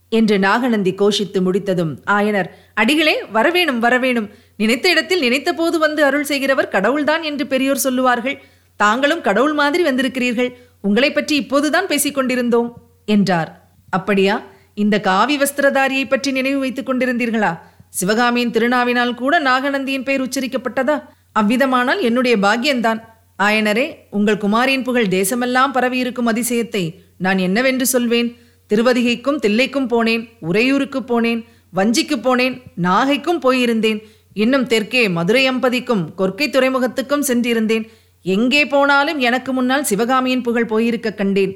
என்று 0.08 0.38
நாகநந்தி 0.38 0.92
கோஷித்து 0.92 1.40
முடித்ததும் 1.42 1.92
ஆயனர் 2.06 2.48
அடிகளே 2.74 3.14
வரவேணும் 3.34 3.80
வரவேணும். 3.82 4.28
நினைத்த 4.56 4.88
இடத்தில் 4.88 5.18
நினைத்த 5.18 5.52
போது 5.52 5.78
வந்து 5.78 6.04
அருள் 6.04 6.24
செய்கிறவர் 6.24 6.68
கடவுள்தான் 6.68 7.22
என்று 7.22 7.46
பெரியோர் 7.46 7.76
சொல்லுவார்கள். 7.76 8.36
தாங்களும் 8.76 9.20
கடவுள் 9.20 9.52
மாதிரி 9.52 9.84
வந்திருக்கிறீர்கள். 9.84 10.50
உங்களை 10.80 11.12
பற்றி 11.12 11.36
இப்போதுதான் 11.36 11.86
பேசிக் 11.86 12.14
கொண்டிருந்தோம் 12.14 12.68
என்றார். 13.04 13.50
அப்படியா? 13.90 14.42
இந்த 14.74 15.00
காவி 15.00 15.38
வஸ்திரதாரியை 15.38 16.08
பற்றி 16.08 16.32
நினைவு 16.32 16.58
வைத்துக் 16.58 16.88
கொண்டிருந்தீர்களா? 16.88 17.58
சிவகாமியின் 17.88 18.50
திருநாவினால் 18.50 19.14
கூட 19.14 19.40
நாகநந்தியின் 19.40 20.04
பெயர் 20.04 20.22
உச்சரிக்கப்பட்டதா? 20.22 20.96
அவ்விதமானால் 21.40 22.00
என்னுடைய 22.00 22.36
பாக்கியந்தான் 22.36 23.02
ஆயனரே 23.38 23.96
உங்கள் 24.10 24.36
குமாரியின் 24.36 24.82
புகழ் 24.82 25.08
தேசமெல்லாம் 25.10 25.72
பரவியிருக்கும் 25.72 26.28
அதிசயத்தை 26.32 26.98
நான் 27.18 27.38
என்னவென்று 27.38 27.86
சொல்வேன்? 27.86 28.36
திருவதிகைக்கும் 28.70 29.40
தில்லைக்கும் 29.46 29.88
போனேன் 29.92 30.28
உறையூருக்கு 30.40 31.00
போனேன் 31.00 31.44
வஞ்சிக்கு 31.74 32.16
போனேன் 32.16 32.62
நாகைக்கும் 32.82 33.42
போயிருந்தேன். 33.42 34.02
இன்னும் 34.32 34.66
தெற்கே 34.66 35.08
மதுரை 35.08 35.50
அம்பதிக்கும் 35.50 36.04
கொர்க்கை 36.18 36.46
துறைமுகத்துக்கும் 36.50 37.26
சென்றிருந்தேன். 37.26 37.88
எங்கே 38.22 38.66
போனாலும் 38.66 39.18
எனக்கு 39.18 39.52
முன்னால் 39.52 39.84
சிவகாமியின் 39.84 40.42
புகழ் 40.42 40.66
போயிருக்க 40.66 41.12
கண்டேன். 41.12 41.52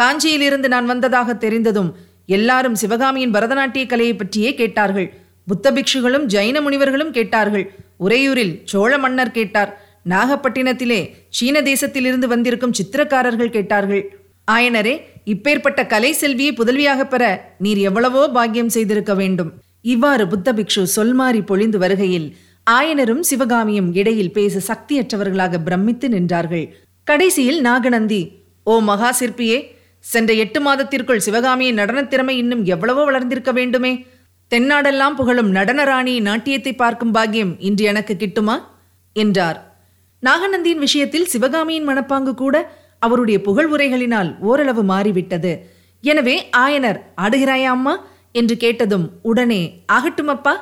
காஞ்சியிலிருந்து 0.00 0.68
நான் 0.68 0.86
வந்ததாக 0.86 1.34
தெரிந்ததும் 1.34 1.96
எல்லாரும் 2.26 2.74
சிவகாமியின் 2.74 3.34
பரதநாட்டிய 3.34 3.86
கலையை 3.86 4.14
பற்றியே 4.16 4.54
கேட்டார்கள். 4.54 5.14
புத்த 5.46 5.72
பிக்ஷுகளும் 5.72 6.26
ஜைன 6.26 6.60
முனிவர்களும் 6.62 7.10
கேட்டார்கள். 7.10 7.72
உறையூரில் 8.00 8.60
சோழ 8.64 8.98
மன்னர் 8.98 9.30
கேட்டார். 9.30 9.81
நாகப்பட்டினத்திலே 10.08 11.10
சீன 11.28 11.60
தேசத்திலிருந்து 11.60 12.24
வந்திருக்கும் 12.24 12.72
சித்திரக்காரர்கள் 12.72 13.50
கேட்டார்கள் 13.50 14.20
ஆயனரே 14.50 15.00
இப்பேற்பட்ட 15.24 15.86
கலை 15.86 16.12
செல்வியை 16.12 16.52
புதல்வியாக 16.52 17.04
பெற 17.04 17.54
நீர் 17.58 17.78
எவ்வளவோ 17.78 18.28
பாக்கியம் 18.28 18.68
செய்திருக்க 18.68 19.14
வேண்டும். 19.14 19.52
இவ்வாறு 19.80 20.28
புத்த 20.28 20.52
பிக்ஷு 20.52 20.86
சொல்மாறி 20.96 21.46
பொழிந்து 21.46 21.78
வருகையில் 21.78 22.36
ஆயனரும் 22.70 23.20
சிவகாமியும் 23.20 23.94
இடையில் 23.94 24.30
பேச 24.30 24.74
சக்தியற்றவர்களாக 24.74 25.58
பிரமித்து 25.58 26.08
நின்றார்கள். 26.08 26.68
கடைசியில் 27.04 27.60
நாகநந்தி 27.60 28.40
ஓ 28.62 28.80
மகா 28.80 29.16
சிற்பியே 29.20 29.64
சென்ற 29.98 30.32
எட்டு 30.32 30.60
மாதத்திற்குள் 30.60 31.18
சிவகாமியின் 31.18 31.78
நடனத் 31.78 32.10
திறமை 32.10 32.38
இன்னும் 32.38 32.64
எவ்வளவோ 32.64 33.04
வளர்ந்திருக்க 33.04 33.52
வேண்டுமே? 33.52 34.06
தென்னாடெல்லாம் 34.50 35.14
புகழும் 35.14 35.50
நடன 35.50 35.84
ராணி 35.84 36.20
நாட்டியத்தை 36.20 36.72
பார்க்கும் 36.74 37.12
பாக்கியம் 37.12 37.60
இன்று 37.60 37.84
எனக்கு 37.84 38.16
கிட்டுமா? 38.16 38.60
என்றார். 39.12 39.71
நாகநந்தியின் 40.26 40.78
விஷயத்தில் 40.78 41.26
சிவகாமியின் 41.26 41.88
மனப்பாங்கு 41.88 42.34
கூட 42.34 42.72
அவருடைய 42.98 43.40
புகழ் 43.40 43.72
உரைகளினால் 43.72 44.38
ஓரளவு 44.38 44.82
மாறிவிட்டது. 44.82 45.70
எனவே 46.00 46.48
ஆயனர் 46.56 47.00
ஆடுகிறாயா 47.16 47.64
அம்மா? 47.64 48.06
என்று 48.32 48.56
கேட்டதும் 48.56 49.10
உடனே 49.22 49.84
ஆகட்டுமப்பா 49.92 50.52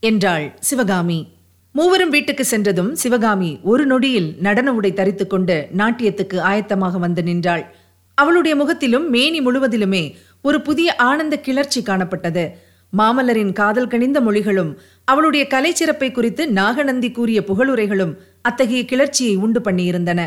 என்றாள் 0.00 0.56
சிவகாமி. 0.60 1.28
மூவரும் 1.72 2.08
வீட்டுக்கு 2.08 2.44
சென்றதும் 2.44 2.94
சிவகாமி 2.94 3.58
ஒரு 3.62 3.86
நொடியில் 3.86 4.34
நடன 4.38 4.72
உடை 4.72 4.92
தரித்துக் 4.92 5.30
கொண்டு 5.30 5.68
நாட்டியத்துக்கு 5.76 6.36
ஆயத்தமாக 6.36 6.98
வந்து 6.98 7.22
நின்றாள். 7.22 7.74
அவளுடைய 8.14 8.56
முகத்திலும் 8.56 9.10
மேனி 9.10 9.40
முழுவதிலுமே 9.40 10.14
ஒரு 10.42 10.60
புதிய 10.60 10.96
ஆனந்த 10.96 11.38
கிளர்ச்சி 11.38 11.82
காணப்பட்டது. 11.82 12.58
மாமல்லரின் 12.92 13.52
காதல் 13.52 13.88
கணிந்த 13.88 14.18
மொழிகளும் 14.20 14.72
அவளுடைய 15.04 15.44
கலைச்சிறப்பை 15.50 16.08
குறித்து 16.12 16.42
நாகநந்தி 16.50 17.10
கூறிய 17.10 17.40
புகழுரைகளும் 17.40 18.14
அத்தகைய 18.42 18.82
கிளர்ச்சியை 18.84 19.34
உண்டு 19.36 19.60
பண்ணியிருந்தன. 19.60 20.20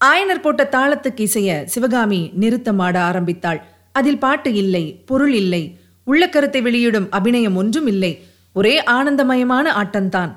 ஆயனர் 0.00 0.42
போட்ட 0.42 0.62
தாளத்துக்கு 0.72 1.22
இசைய 1.28 1.50
சிவகாமி 1.64 2.20
நிறுத்தமாட 2.40 2.96
ஆரம்பித்தாள். 3.00 3.60
அதில் 3.92 4.18
பாட்டு 4.18 4.50
இல்லை 4.54 4.84
பொருள் 5.06 5.32
இல்லை 5.32 5.62
உள்ள 6.06 6.22
கருத்தை 6.28 6.60
வெளியிடும் 6.62 7.08
அபிநயம் 7.10 7.56
ஒன்றும் 7.56 7.86
இல்லை. 7.86 8.12
ஒரே 8.56 8.74
ஆனந்தமயமான 8.90 9.66
ஆட்டம்தான். 9.82 10.32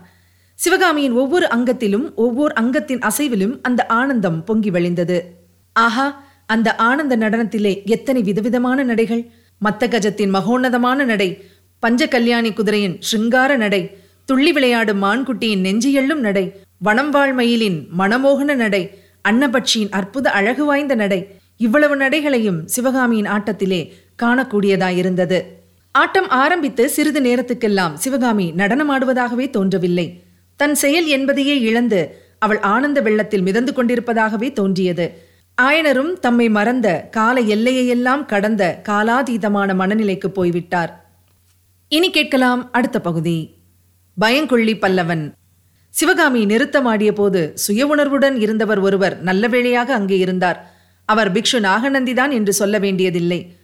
சிவகாமியின் 0.59 1.11
ஒவ்வொரு 1.13 1.47
அங்கத்திலும் 1.47 2.07
ஒவ்வொரு 2.15 2.53
அங்கத்தின் 2.55 2.99
அசைவிலும் 2.99 3.53
அந்த 3.61 3.81
ஆனந்தம் 3.85 4.39
பொங்கி 4.43 4.71
வழிந்தது. 4.71 5.19
ஆஹா 5.75 6.07
அந்த 6.45 6.69
ஆனந்த 6.75 7.13
நடனத்திலே 7.17 7.73
எத்தனை 7.85 8.21
விதவிதமான 8.21 8.83
நடைகள்! 8.83 9.23
மத்த 9.65 9.87
கஜத்தின் 9.87 10.33
மகோன்னதமான 10.33 11.05
நடை 11.05 11.29
பஞ்ச 11.79 12.07
கல்யாணி 12.07 12.53
குதிரையின் 12.53 12.99
ஷிங்கார 13.11 13.57
நடை 13.57 13.97
துள்ளி 14.25 14.51
விளையாடும் 14.51 15.03
மான்குட்டியின் 15.03 15.63
நெஞ்சியெள்ளும் 15.65 16.19
நடை 16.19 16.51
வனம் 16.77 17.09
வாழ் 17.09 17.33
மயிலின் 17.33 17.87
மணமோகன 17.97 18.55
நடை 18.55 18.83
அன்னபட்சியின் 19.29 19.89
அற்புத 19.89 20.31
அழகு 20.31 20.65
வாய்ந்த 20.65 20.95
நடை 20.95 21.19
இவ்வளவு 21.57 21.95
நடைகளையும் 21.95 22.59
சிவகாமியின் 22.65 23.27
ஆட்டத்திலே 23.27 23.81
காணக்கூடியதாயிருந்தது. 24.23 25.39
ஆட்டம் 25.91 26.29
ஆரம்பித்து 26.29 26.89
சிறிது 26.89 27.21
நேரத்துக்கெல்லாம் 27.21 27.93
சிவகாமி 27.93 28.53
நடனமாடுவதாகவே 28.57 29.49
தோன்றவில்லை. 29.49 30.23
தன் 30.59 30.75
செயல் 30.75 31.05
என்பதையே 31.05 31.59
இழந்து 31.59 32.15
அவள் 32.39 32.59
ஆனந்த 32.59 33.01
வெள்ளத்தில் 33.01 33.41
மிதந்து 33.41 33.71
கொண்டிருப்பதாகவே 33.71 34.53
தோன்றியது. 34.53 35.28
ஆயனரும் 35.61 36.19
தம்மை 36.19 36.49
மறந்த 36.49 37.07
கால 37.11 37.39
எல்லையையெல்லாம் 37.39 38.25
கடந்த 38.25 38.81
காலாதீதமான 38.89 39.73
மனநிலைக்கு 39.73 40.27
போய்விட்டார். 40.27 41.05
இனி 41.87 42.09
கேட்கலாம் 42.09 42.71
அடுத்த 42.71 43.01
பகுதி. 43.01 43.55
பயங்கொள்ளி 44.19 44.73
பல்லவன். 44.75 45.31
சிவகாமி 45.89 46.45
நிறுத்தமாடிய 46.45 47.11
போது 47.11 47.51
சுய 47.55 47.87
உணர்வுடன் 47.87 48.35
இருந்தவர் 48.39 48.79
ஒருவர் 48.79 49.21
நல்ல 49.21 49.47
வேளையாக 49.47 49.93
அங்கே 49.93 50.17
இருந்தார். 50.17 50.71
அவர் 51.05 51.31
பிக்ஷு 51.31 51.59
நாகநந்திதான் 51.59 52.31
என்று 52.31 52.53
சொல்ல 52.53 52.77
வேண்டியதில்லை. 52.77 53.55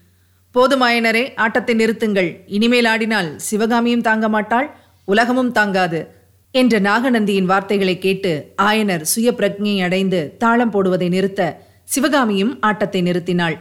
போதுமாயனரே 0.56 1.34
ஆட்டத்தை 1.36 1.76
நிறுத்துங்கள். 1.76 2.38
இனிமேல் 2.46 2.86
ஆடினால் 2.86 3.36
சிவகாமியும் 3.36 4.02
தாங்க 4.02 4.30
மாட்டாள் 4.30 4.76
உலகமும் 5.06 5.52
தாங்காது 5.52 6.14
என்ற 6.52 6.80
நாகநந்தியின் 6.80 7.46
வார்த்தைகளை 7.46 8.00
கேட்டு 8.00 8.54
ஆயனர் 8.62 9.02
சுய 9.02 9.32
பிரஜையை 9.32 9.84
அடைந்து 9.84 10.36
தாளம் 10.38 10.72
போடுவதை 10.72 11.10
நிறுத்த 11.10 11.42
சிவகாமியும் 11.88 12.54
ஆட்டத்தை 12.68 13.02
நிறுத்தினாள். 13.08 13.58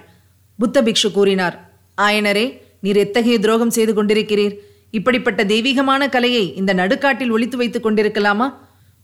புத்த 0.59 0.83
பிக்ஷு 0.87 1.09
கூறினார் 1.17 1.57
ஆயனரே 1.99 2.47
நீர் 2.85 3.01
எத்தகைய 3.03 3.37
துரோகம் 3.45 3.75
செய்து 3.77 3.93
கொண்டிருக்கிறீர்? 3.95 4.55
இப்படிப்பட்ட 4.99 5.41
தெய்வீகமான 5.53 6.03
கலையை 6.15 6.45
இந்த 6.61 6.73
நடுக்காட்டில் 6.81 7.33
ஒழித்து 7.37 7.57
வைத்துக் 7.61 7.87
கொண்டிருக்கலாமா? 7.87 8.49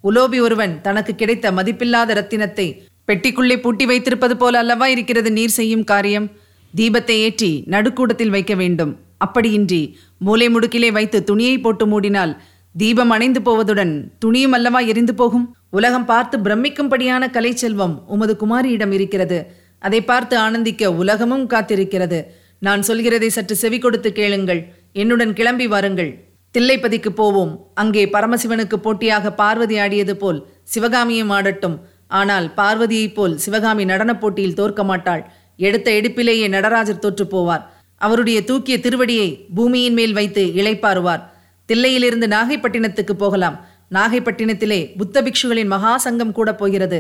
உலோபி 0.05 0.39
ஒருவன் 0.47 0.75
தனக்கு 0.87 1.13
கிடைத்த 1.15 1.47
மதிப்பில்லாத 1.59 2.15
ரத்தினத்தை 2.19 2.67
பெட்டிக்குள்ளே 3.09 3.57
பூட்டி 3.63 3.85
வைத்திருப்பது 3.91 4.35
போல 4.43 4.59
அல்லவா 4.63 4.87
இருக்கிறது 4.95 5.31
நீர் 5.39 5.57
செய்யும் 5.59 5.89
காரியம்? 5.91 6.27
தீபத்தை 6.75 7.17
ஏற்றி 7.27 7.51
நடுக்கூடத்தில் 7.75 8.35
வைக்க 8.35 8.55
வேண்டும். 8.63 8.93
அப்படியின்றி 9.25 9.83
மூலை 10.27 10.49
முடுக்கிலே 10.55 10.91
வைத்து 10.99 11.19
துணியை 11.31 11.57
போட்டு 11.65 11.87
மூடினால் 11.93 12.33
தீபம் 12.75 13.13
அணைந்து 13.15 13.41
போவதுடன் 13.49 13.93
துணியும் 14.25 14.55
அல்லவா 14.57 14.81
எரிந்து 14.91 15.15
போகும்? 15.21 15.47
உலகம் 15.71 16.05
பார்த்து 16.05 16.39
பிரமிக்கும்படியான 16.39 17.31
கலை 17.31 17.57
செல்வம் 17.57 18.03
உமது 18.07 18.37
குமாரியிடம் 18.41 18.93
இருக்கிறது. 18.93 19.39
அதை 19.79 20.01
பார்த்து 20.05 20.39
ஆனந்திக்க 20.39 20.87
உலகமும் 20.87 21.49
காத்திருக்கிறது. 21.49 22.19
நான் 22.59 22.81
சொல்கிறதை 22.81 23.27
சற்று 23.27 23.57
செவி 23.57 23.79
கொடுத்து 23.79 24.13
கேளுங்கள். 24.13 24.73
என்னுடன் 24.93 25.33
கிளம்பி 25.33 25.67
வாருங்கள். 25.67 26.11
தில்லைப்பதிக்கு 26.59 27.09
போவோம். 27.09 27.71
அங்கே 27.75 28.07
பரமசிவனுக்கு 28.07 28.75
போட்டியாக 28.75 29.33
பார்வதி 29.33 29.79
ஆடியது 29.79 30.17
போல் 30.17 30.47
சிவகாமியும் 30.63 31.31
ஆடட்டும். 31.31 31.77
ஆனால் 32.07 32.53
பார்வதியைப் 32.57 33.15
போல் 33.15 33.37
சிவகாமி 33.39 33.85
நடனப் 33.85 34.21
போட்டியில் 34.21 34.55
தோற்க 34.55 34.85
மாட்டாள். 34.85 35.23
எடுத்த 35.57 35.91
எடுப்பிலேயே 35.91 36.49
நடராஜர் 36.49 36.99
தோற்று 36.99 37.25
போவார். 37.25 37.65
அவருடைய 37.97 38.45
தூக்கிய 38.45 38.79
திருவடியை 38.79 39.47
பூமியின் 39.55 39.93
மேல் 39.93 40.13
வைத்து 40.13 40.43
இளைப்பாருவார் 40.61 41.23
தில்லையிலிருந்து 41.69 42.27
நாகைப்பட்டினத்துக்கு 42.37 43.13
போகலாம். 43.13 43.57
நாகைப்பட்டினத்திலே 43.95 44.97
புத்த 44.97 45.23
பிக்ஷுகளின் 45.23 45.67
மகா 45.67 45.97
சங்கம் 45.97 46.33
கூட 46.33 46.55
போகிறது. 46.55 46.99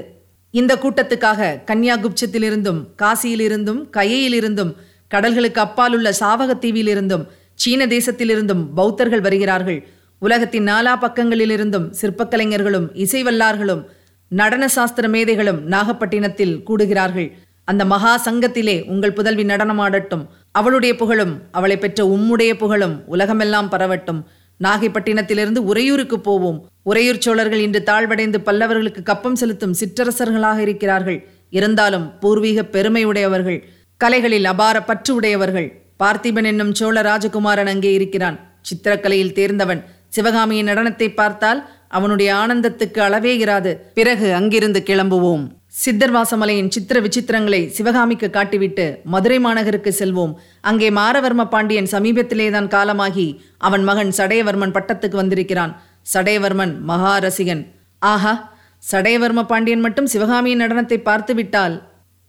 இந்த 0.50 0.74
கூட்டத்துக்காக 0.74 1.50
கன்னியாகுப்சத்திலிருந்தும் 1.66 2.80
காசியிலிருந்தும் 3.02 3.80
கையிலிருந்தும் 3.92 4.72
கடல்களுக்கு 5.14 5.60
அப்பால் 5.66 5.94
உள்ள 5.94 6.14
சாவகத்தீவிலிருந்தும் 6.20 7.26
சீன 7.54 7.86
தேசத்திலிருந்தும் 7.86 8.64
பௌத்தர்கள் 8.74 9.20
வருகிறார்கள். 9.20 9.88
உலகத்தின் 10.18 10.64
நாலா 10.64 10.94
பக்கங்களிலிருந்தும் 11.00 11.86
சிற்பக்கலைஞர்களும் 12.00 12.88
இசைவல்லார்களும் 12.94 13.84
நடன 14.28 14.68
சாஸ்திர 14.68 15.08
மேதைகளும் 15.08 15.62
நாகப்பட்டினத்தில் 15.66 16.60
கூடுகிறார்கள். 16.66 17.30
அந்த 17.64 17.84
மகா 17.84 18.22
சங்கத்திலே 18.24 18.88
உங்கள் 18.88 19.12
புதல்வி 19.12 19.44
நடனமாடட்டும். 19.44 20.26
அவளுடைய 20.52 20.96
புகழும் 20.96 21.42
அவளை 21.50 21.76
பெற்ற 21.78 22.04
உம்முடைய 22.04 22.54
புகழும் 22.54 23.02
உலகமெல்லாம் 23.06 23.70
பரவட்டும். 23.70 24.20
நாகைப்பட்டினத்திலிருந்து 24.64 25.60
உறையூருக்கு 25.72 26.20
போவோம். 26.20 26.58
உறையூர் 26.82 27.22
சோழர்கள் 27.24 27.60
இன்று 27.60 27.82
தாழ்வடைந்து 27.86 28.38
பல்லவர்களுக்கு 28.46 29.02
கப்பம் 29.02 29.36
செலுத்தும் 29.36 29.76
சிற்றரசர்களாக 29.80 30.58
இருக்கிறார்கள். 30.58 31.18
இருந்தாலும் 31.50 32.06
பூர்வீக 32.18 32.64
பெருமை 32.64 33.04
உடையவர்கள் 33.04 33.60
கலைகளில் 33.96 34.44
அபார 34.44 34.76
பற்று 34.82 35.14
உடையவர்கள் 35.14 35.68
பார்த்திபன் 36.02 36.44
என்னும் 36.44 36.74
சோழ 36.74 37.00
ராஜகுமாரன் 37.02 37.70
அங்கே 37.72 37.92
இருக்கிறான். 37.92 38.36
சித்திரக்கலையில் 38.68 39.32
தேர்ந்தவன். 39.32 39.80
சிவகாமியின் 40.08 40.66
நடனத்தை 40.66 41.14
பார்த்தால் 41.14 41.60
அவனுடைய 41.88 42.30
ஆனந்தத்துக்கு 42.34 43.00
அளவே 43.00 43.32
இராது. 43.44 43.72
பிறகு 43.94 44.34
அங்கிருந்து 44.34 44.82
கிளம்புவோம். 44.86 45.44
சித்தர்வாசமலையின் 45.74 46.70
சித்திர 46.70 46.96
விசித்திரங்களை 47.00 47.60
சிவகாமிக்கு 47.68 48.28
காட்டிவிட்டு 48.28 48.84
மதுரை 49.04 49.38
மாநகருக்கு 49.38 49.90
செல்வோம். 49.98 50.32
அங்கே 50.60 50.88
மாரவர்ம 50.90 51.42
பாண்டியன் 51.48 51.90
சமீபத்திலேதான் 51.92 52.68
காலமாகி 52.68 53.26
அவன் 53.58 53.84
மகன் 53.84 54.10
சடையவர்மன் 54.18 54.74
பட்டத்துக்கு 54.74 55.16
வந்திருக்கிறான். 55.16 55.72
சடையவர்மன் 56.14 56.74
மகா 56.82 57.14
ரசிகன் 57.18 57.62
ஆஹா! 58.02 58.34
சடையவர்ம 58.82 59.40
பாண்டியன் 59.44 59.80
மட்டும் 59.80 60.06
சிவகாமியின் 60.06 60.62
நடனத்தை 60.62 60.98
பார்த்து 61.02 61.32
விட்டால் 61.34 61.74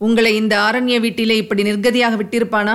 உங்களை 0.00 0.32
இந்த 0.36 0.54
ஆரண்ய 0.58 0.96
வீட்டிலே 1.00 1.36
இப்படி 1.36 1.62
நிர்கதியாக 1.62 2.14
விட்டிருப்பானா? 2.22 2.74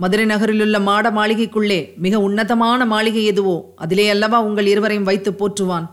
மதுரை 0.00 0.24
நகரிலுள்ள 0.26 0.76
மாட 0.80 1.10
மாளிகைக்குள்ளே 1.10 1.80
மிக 1.96 2.14
உன்னதமான 2.20 2.80
மாளிகை 2.86 3.24
எதுவோ 3.24 3.56
அதிலே 3.76 4.06
அல்லவா 4.10 4.38
உங்கள் 4.40 4.66
இருவரையும் 4.66 5.08
வைத்து 5.10 5.30
போற்றுவான். 5.32 5.86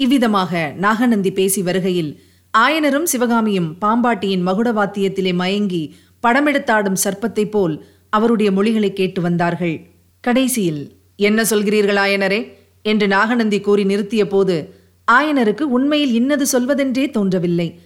இவ்விதமாக 0.00 0.52
நாகநந்தி 0.78 1.30
பேசி 1.32 1.62
வருகையில் 1.62 2.10
ஆயனரும் 2.58 3.02
சிவகாமியும் 3.02 3.76
பாம்பாட்டியின் 3.80 4.46
மகுட 4.46 4.72
வாத்தியத்திலே 4.72 5.34
மயங்கி 5.34 5.94
படமெடுத்தாடும் 6.22 6.96
சர்ப்பத்தைப் 7.04 7.50
போல் 7.50 7.84
அவருடைய 8.08 8.52
மொழிகளை 8.52 8.92
கேட்டு 8.92 9.20
வந்தார்கள். 9.20 9.90
கடைசியில் 10.20 10.96
என்ன 11.16 11.42
சொல்கிறீர்கள் 11.42 11.98
ஆயனரே? 11.98 12.52
என்று 12.82 13.06
நாகநந்தி 13.08 13.60
கூறி 13.60 13.84
நிறுத்திய 13.84 14.24
போது 14.24 14.74
ஆயனருக்கு 15.12 15.62
உண்மையில் 15.62 16.12
இன்னது 16.12 16.46
சொல்வதென்றே 16.52 17.10
தோன்றவில்லை. 17.10 17.80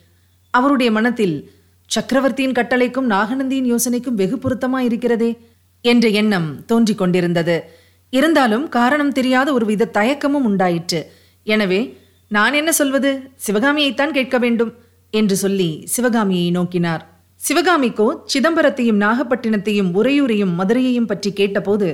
அவருடைய 0.50 0.92
மனத்தில் 0.92 1.50
சக்கரவர்த்தியின் 1.86 2.52
கட்டளைக்கும் 2.52 3.10
நாகநந்தியின் 3.10 3.76
யோசனைக்கும் 3.76 4.14
வெகு 4.14 4.36
பொருத்தமாயிருக்கிறதே 4.36 5.36
என்ற 5.80 6.08
எண்ணம் 6.08 6.64
தோன்றிக் 6.64 6.98
கொண்டிருந்தது. 6.98 7.64
இருந்தாலும் 8.10 8.68
காரணம் 8.68 9.12
தெரியாத 9.12 9.52
ஒரு 9.52 9.66
வித 9.66 9.90
தயக்கமும் 9.92 10.44
உண்டாயிற்று. 10.44 11.12
எனவே 11.42 11.98
நான் 12.34 12.54
என்ன 12.58 12.70
சொல்வது? 12.72 13.10
சிவகாமியைத்தான் 13.46 14.14
கேட்க 14.16 14.36
வேண்டும் 14.44 14.70
என்று 15.12 15.36
சொல்லி 15.42 15.68
சிவகாமியை 15.94 16.46
நோக்கினார். 16.56 17.02
சிவகாமிக்கோ 17.40 18.06
சிதம்பரத்தையும் 18.32 19.02
நாகப்பட்டினத்தையும் 19.02 19.90
உறையூரையும் 19.98 20.54
மதுரையையும் 20.58 21.08
பற்றி 21.10 21.30
கேட்டபோது 21.32 21.88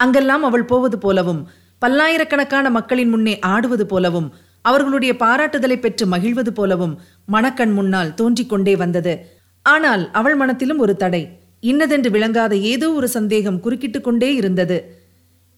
அங்கெல்லாம் 0.00 0.44
அவள் 0.48 0.68
போவது 0.72 0.96
போலவும் 0.98 1.42
பல்லாயிரக்கணக்கான 1.82 2.66
மக்களின் 2.76 3.10
முன்னே 3.14 3.34
ஆடுவது 3.54 3.84
போலவும் 3.92 4.28
அவர்களுடைய 4.64 5.12
பாராட்டுதலை 5.22 5.76
பெற்று 5.80 6.04
மகிழ்வது 6.06 6.52
போலவும் 6.58 6.94
மணக்கண் 7.26 7.74
முன்னால் 7.78 8.14
தோன்றிக் 8.14 8.52
கொண்டே 8.52 8.74
வந்தது. 8.76 9.14
ஆனால் 9.66 10.04
அவள் 10.20 10.36
மனத்திலும் 10.42 10.82
ஒரு 10.84 10.94
தடை. 10.96 11.22
இன்னதென்று 11.62 12.10
விளங்காத 12.10 12.54
ஏதோ 12.72 12.86
ஒரு 12.98 13.08
சந்தேகம் 13.16 13.60
குறுக்கிட்டு 13.60 14.00
கொண்டே 14.00 14.30
இருந்தது. 14.34 14.78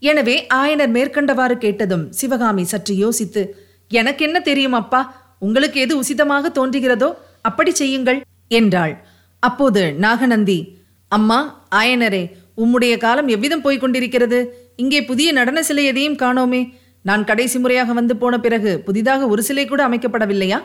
எனவே 0.02 0.36
ஆயனர் 0.54 0.92
மேற்கண்டவாறு 0.96 1.56
கேட்டதும் 1.58 2.06
சிவகாமி 2.12 2.64
சற்று 2.72 2.94
யோசித்து 2.96 3.42
எனக்கு 3.90 4.24
என்ன 4.24 4.40
தெரியும் 4.40 4.72
அப்பா? 4.72 5.00
உங்களுக்கு 5.38 5.80
எது 5.80 6.02
உசிதமாக 6.02 6.50
தோன்றுகிறதோ 6.54 7.14
அப்படி 7.42 7.74
செய்யுங்கள் 7.74 8.22
என்றாள். 8.48 9.04
அப்போது 9.38 9.92
நாகநந்தி 9.92 10.78
அம்மா 11.08 11.66
ஆயனரே 11.74 12.24
உம்முடைய 12.56 12.96
காலம் 12.96 13.28
எவ்விதம் 13.28 13.60
போய்க் 13.60 13.80
கொண்டிருக்கிறது? 13.80 14.38
இங்கே 14.76 15.04
புதிய 15.04 15.32
நடன 15.32 15.62
சிலை 15.62 15.84
எதையும் 15.84 16.16
காணோமே. 16.16 16.62
நான் 17.02 17.24
கடைசி 17.24 17.58
முறையாக 17.58 17.92
வந்து 17.92 18.16
போன 18.16 18.40
பிறகு 18.40 18.80
புதிதாக 18.80 19.26
ஒரு 19.26 19.42
சிலை 19.42 19.66
கூட 19.66 19.88
அமைக்கப்படவில்லையா? 19.88 20.62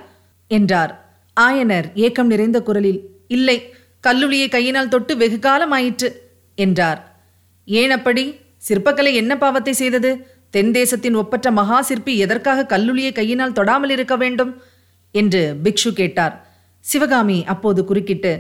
என்றார். 0.48 0.92
ஆயனர் 1.40 1.88
ஏக்கம் 1.94 2.28
நிறைந்த 2.28 2.62
குரலில் 2.62 3.02
இல்லை 3.28 3.74
கல்லுளியை 4.08 4.50
கையினால் 4.50 4.88
தொட்டு 4.88 5.18
வெகு 5.18 5.40
காலம் 5.40 5.72
ஆயிற்று 5.72 6.10
என்றார். 6.56 7.00
ஏன் 7.66 7.92
அப்படி? 7.92 8.36
சிற்பக்கலை 8.70 9.14
என்ன 9.14 9.38
பாவத்தை 9.38 9.74
செய்தது? 9.74 10.28
தென் 10.54 10.72
தேசத்தின் 10.72 11.16
ஒப்பற்ற 11.16 11.48
மகா 11.52 11.82
சிற்பி 11.82 12.14
எதற்காக 12.18 12.68
கல்லுளியை 12.74 13.12
கையினால் 13.12 13.58
தொடாமல் 13.60 13.90
இருக்க 13.90 14.16
வேண்டும்? 14.18 14.52
என்று 15.16 15.42
பிக்ஷு 15.64 15.90
கேட்டார். 15.94 16.34
சிவகாமி 16.86 17.38
அப்போது 17.54 17.86
குறுக்கிட்டு 17.86 18.32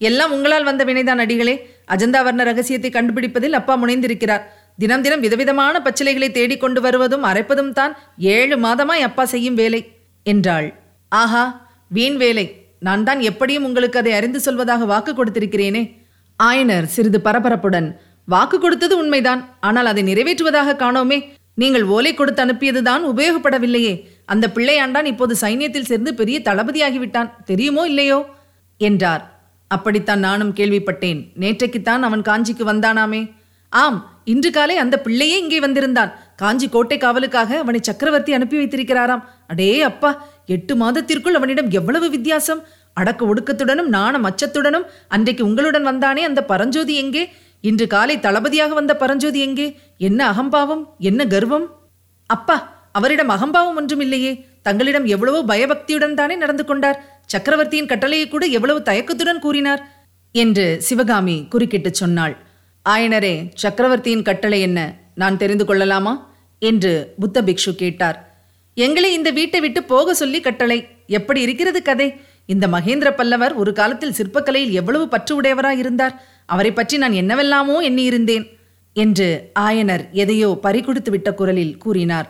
எல்லாம் 0.00 0.32
உங்களால் 0.32 0.68
வந்த 0.68 0.82
வினைதான் 0.84 1.22
அடிகளே 1.24 1.54
அஜந்தாவர்ண 1.94 2.42
ரகசியத்தை 2.50 2.90
கண்டுபிடிப்பதில் 2.90 3.58
அப்பா 3.58 3.74
முனைந்திருக்கிறார். 3.82 4.44
தினம் 4.78 5.02
தினம் 5.02 5.20
விதவிதமான 5.20 5.80
பச்சிலைகளை 5.84 6.28
தேடிக் 6.30 6.62
கொண்டு 6.64 6.80
வருவதும் 6.80 7.24
அரைப்பதும் 7.24 7.72
தான் 7.72 7.92
ஏழு 8.18 8.56
மாதமாய் 8.56 9.06
அப்பா 9.08 9.24
செய்யும் 9.24 9.54
வேலை 9.54 9.80
என்றாள். 10.26 10.68
ஆஹா 11.12 11.44
வீண் 11.88 12.16
வேலை. 12.16 12.46
நான் 12.78 13.04
தான் 13.04 13.20
எப்படியும் 13.20 13.66
உங்களுக்கு 13.68 13.98
அதை 13.98 14.12
அறிந்து 14.12 14.40
சொல்வதாக 14.46 14.86
வாக்கு 14.92 15.12
கொடுத்திருக்கிறேனே. 15.12 15.82
ஆயனர் 16.38 16.86
சிறிது 16.94 17.18
பரபரப்புடன் 17.18 17.88
வாக்கு 18.24 18.56
கொடுத்தது 18.58 18.94
உண்மைதான். 19.02 19.42
ஆனால் 19.60 19.86
அதை 19.86 20.02
நிறைவேற்றுவதாக 20.10 20.76
காணோமே. 20.84 21.18
நீங்கள் 21.54 21.84
ஓலை 21.84 22.14
கொடுத்து 22.14 22.44
அனுப்பியதுதான் 22.44 23.02
உபயோகப்படவில்லையே. 23.14 23.92
அந்த 24.24 24.50
பிள்ளையாண்டான் 24.54 25.04
இப்போது 25.04 25.34
சைன்யத்தில் 25.40 25.88
சேர்ந்து 25.90 26.14
பெரிய 26.14 26.40
தளபதியாகிவிட்டான். 26.44 27.30
தெரியுமோ 27.44 27.86
இல்லையோ? 27.86 28.26
என்றார். 28.78 29.32
அப்படித்தான் 29.68 30.18
நானும் 30.18 30.54
கேள்விப்பட்டேன். 30.54 31.20
நேற்றைக்குத்தான் 31.40 32.02
அவன் 32.02 32.22
காஞ்சிக்கு 32.22 32.64
வந்தானாமே. 32.66 33.32
ஆம் 33.68 33.98
இன்று 34.24 34.50
காலை 34.50 34.76
அந்த 34.76 35.00
பிள்ளையே 35.00 35.38
இங்கே 35.38 35.60
வந்திருந்தான். 35.60 36.12
காஞ்சி 36.36 36.68
கோட்டை 36.68 36.98
காவலுக்காக 36.98 37.58
அவனை 37.58 37.80
சக்கரவர்த்தி 37.82 38.32
அனுப்பி 38.32 38.56
வைத்திருக்கிறாராம். 38.58 39.24
அடே 39.46 39.82
அப்பா 39.82 40.28
எட்டு 40.46 40.76
மாதத்திற்குள் 40.76 41.34
அவனிடம் 41.34 41.70
எவ்வளவு 41.70 42.10
வித்தியாசம்? 42.10 42.62
அடக்க 42.92 43.26
ஒடுக்கத்துடனும் 43.26 43.88
நாணம் 43.88 44.24
அச்சத்துடனும் 44.24 44.84
அன்றைக்கு 45.08 45.44
உங்களுடன் 45.44 45.86
வந்தானே 45.86 46.22
அந்த 46.24 46.44
பரஞ்சோதி 46.44 46.94
எங்கே? 46.94 47.32
இன்று 47.68 47.86
காலை 47.86 48.20
தளபதியாக 48.20 48.74
வந்த 48.74 48.96
பரஞ்சோதி 48.96 49.40
எங்கே? 49.40 49.66
என்ன 49.98 50.20
அகம்பாவம்? 50.26 50.82
என்ன 50.98 51.26
கர்வம்? 51.26 51.66
அப்பா 52.26 52.56
அவரிடம் 52.92 53.28
அகம்பாவம் 53.28 53.76
ஒன்றும் 53.76 54.00
இல்லையே 54.00 54.32
தங்களிடம் 54.62 55.04
எவ்வளவோ 55.04 55.40
பயபக்தியுடன் 55.42 56.14
தானே 56.14 56.34
நடந்து 56.34 56.64
கொண்டார். 56.64 56.98
சக்கரவர்த்தியின் 57.26 57.86
கட்டளையை 57.86 58.28
கூட 58.28 58.46
எவ்வளவு 58.46 58.82
தயக்கத்துடன் 58.82 59.38
கூறினார் 59.38 59.82
என்று 60.34 60.66
சிவகாமி 60.82 61.36
குறுக்கிட்டுச் 61.50 62.00
சொன்னாள். 62.02 62.36
ஆயனரே 62.88 63.34
சக்கரவர்த்தியின் 63.54 64.22
கட்டளை 64.22 64.60
என்ன? 64.60 64.80
நான் 65.14 65.36
தெரிந்து 65.36 65.64
கொள்ளலாமா? 65.64 66.14
என்று 66.58 67.14
புத்த 67.20 67.42
பிக்ஷு 67.42 67.72
கேட்டார். 67.74 68.18
எங்களை 68.74 69.12
இந்த 69.12 69.30
வீட்டை 69.30 69.60
விட்டு 69.60 69.82
போக 69.84 70.14
சொல்லி 70.14 70.40
கட்டளை. 70.40 70.78
எப்படி 71.06 71.40
இருக்கிறது 71.40 71.82
கதை? 71.82 72.08
இந்த 72.46 72.66
மகேந்திர 72.66 73.10
பல்லவர் 73.10 73.54
ஒரு 73.54 73.72
காலத்தில் 73.72 74.16
சிற்பக்கலையில் 74.18 74.70
எவ்வளவு 74.70 75.08
பற்று 75.08 75.40
உடையவராய் 75.40 75.78
இருந்தார் 75.78 76.14
அவரை 76.48 76.72
பற்றி 76.72 76.96
நான் 77.02 77.18
என்னவெல்லாமோ 77.22 77.76
எண்ணியிருந்தேன் 77.88 78.44
என்று 78.96 79.28
ஆயனர் 79.66 80.04
எதையோ 80.22 80.48
பறிகொடுத்து 80.64 81.10
விட்ட 81.10 81.28
குரலில் 81.34 81.78
கூறினார். 81.84 82.28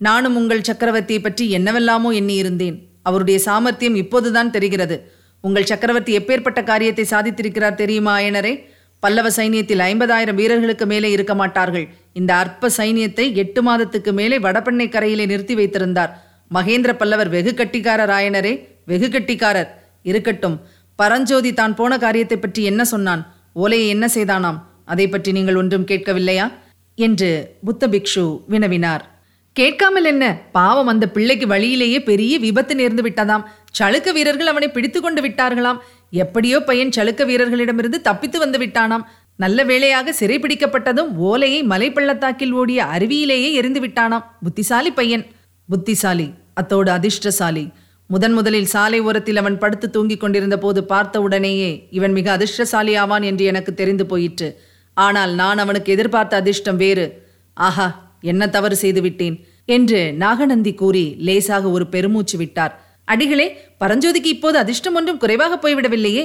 நானும் 0.00 0.36
உங்கள் 0.40 0.66
சக்கரவர்த்தியை 0.68 1.20
பற்றி 1.22 1.44
என்னவெல்லாமோ 1.50 2.10
எண்ணியிருந்தேன். 2.20 2.76
அவருடைய 3.02 3.38
சாமர்த்தியம் 3.46 3.96
இப்போதுதான் 4.02 4.52
தெரிகிறது. 4.56 4.96
உங்கள் 5.44 5.68
சக்கரவர்த்தி 5.70 6.12
எப்பேற்பட்ட 6.18 6.60
காரியத்தை 6.64 7.04
சாதித்திருக்கிறார் 7.10 7.80
தெரியுமா 7.80 8.12
ஆயனரே? 8.18 8.52
பல்லவ 9.02 9.30
சைனியத்தில் 9.38 9.82
ஐம்பதாயிரம் 9.88 10.38
வீரர்களுக்கு 10.40 10.84
மேலே 10.92 11.08
இருக்க 11.14 11.32
மாட்டார்கள். 11.34 11.86
இந்த 12.12 12.30
அற்ப 12.42 12.70
சைனியத்தை 12.76 13.26
எட்டு 13.42 13.62
மாதத்துக்கு 13.68 14.12
மேலே 14.20 14.36
வடபெண்ணை 14.46 14.86
கரையிலே 14.88 15.24
நிறுத்தி 15.32 15.54
வைத்திருந்தார். 15.60 16.12
மகேந்திர 16.50 16.92
பல்லவர் 17.00 17.30
வெகு 17.34 17.52
கட்டிக்காரர் 17.58 18.12
ஆயனரே 18.18 18.54
வெகு 18.90 19.08
கட்டிக்காரர். 19.08 19.70
இருக்கட்டும் 20.10 20.56
பரஞ்சோதி 20.98 21.50
தான் 21.60 21.76
போன 21.78 21.92
காரியத்தை 22.04 22.36
பற்றி 22.38 22.62
என்ன 22.70 22.82
சொன்னான்? 22.84 23.22
ஓலையை 23.54 23.88
என்ன 23.88 24.06
செய்தானாம்? 24.06 24.58
அதை 24.84 25.08
பற்றி 25.08 25.32
நீங்கள் 25.32 25.56
ஒன்றும் 25.56 25.86
கேட்கவில்லையா? 25.86 26.46
என்று 26.94 27.56
புத்த 27.64 27.88
பிக்ஷு 27.88 28.24
வினவினார். 28.50 29.00
கேட்காமல் 29.52 30.04
என்ன? 30.04 30.24
பாவம் 30.52 30.86
அந்த 30.86 31.08
பிள்ளைக்கு 31.08 31.46
வழியிலேயே 31.46 32.02
பெரிய 32.02 32.38
விபத்து 32.38 32.74
நேர்ந்து 32.74 33.02
விட்டதாம். 33.06 33.44
சளுக்க 33.78 34.12
வீரர்கள் 34.12 34.46
அவனை 34.46 34.68
பிடித்து 34.68 35.00
கொண்டு 35.00 35.22
விட்டார்களாம். 35.22 35.78
எப்படியோ 36.10 36.60
பையன் 36.60 36.94
சளுக்க 36.96 37.24
வீரர்களிடமிருந்து 37.26 38.00
தப்பித்து 38.00 38.38
வந்து 38.38 38.58
விட்டானாம். 38.58 39.04
நல்ல 39.36 39.64
வேளையாக 39.64 40.14
சிறைபிடிக்கப்பட்டதும் 40.20 41.14
ஓலையை 41.16 41.62
மலைப்பள்ளத்தாக்கில் 41.62 42.52
ஓடிய 42.52 42.84
அருவியிலேயே 42.84 43.52
எரிந்து 43.52 43.80
விட்டானாம். 43.80 44.24
புத்திசாலி 44.42 44.90
பையன். 44.90 45.26
புத்திசாலி 45.68 46.30
அத்தோடு 46.54 46.90
அதிர்ஷ்டசாலி. 46.90 47.70
முதன் 48.06 48.32
முதலில் 48.32 48.64
சாலை 48.64 49.00
ஓரத்தில் 49.00 49.36
அவன் 49.36 49.58
படுத்து 49.58 49.90
தூங்கிக் 49.90 50.20
கொண்டிருந்த 50.20 50.58
போது 50.58 50.84
பார்த்த 50.84 51.20
உடனேயே 51.20 51.88
இவன் 51.90 52.12
மிக 52.12 52.32
அதிர்ஷ்டசாலி 52.32 52.94
ஆவான் 52.94 53.22
என்று 53.22 53.44
எனக்கு 53.44 53.74
தெரிந்து 53.74 54.06
போயிற்று. 54.06 54.58
ஆனால் 54.94 55.34
நான் 55.34 55.58
அவனுக்கு 55.58 55.92
எதிர்பார்த்த 55.92 56.36
அதிர்ஷ்டம் 56.36 56.76
வேறு. 56.76 57.22
ஆஹா 57.54 58.18
என்ன 58.20 58.48
தவறு 58.48 58.76
செய்து 58.76 59.00
விட்டேன்? 59.00 59.46
என்று 59.64 60.12
நாகநந்தி 60.12 60.74
கூறி 60.74 61.14
லேசாக 61.18 61.70
ஒரு 61.70 61.86
பெருமூச்சு 61.86 62.38
விட்டார். 62.38 62.74
அடிகளே 63.04 63.56
பரஞ்சோதிக்கு 63.80 64.30
இப்போது 64.36 64.58
அதிர்ஷ்டம் 64.58 64.94
ஒன்றும் 64.94 65.18
குறைவாக 65.18 65.58
போய்விடவில்லையே? 65.64 66.24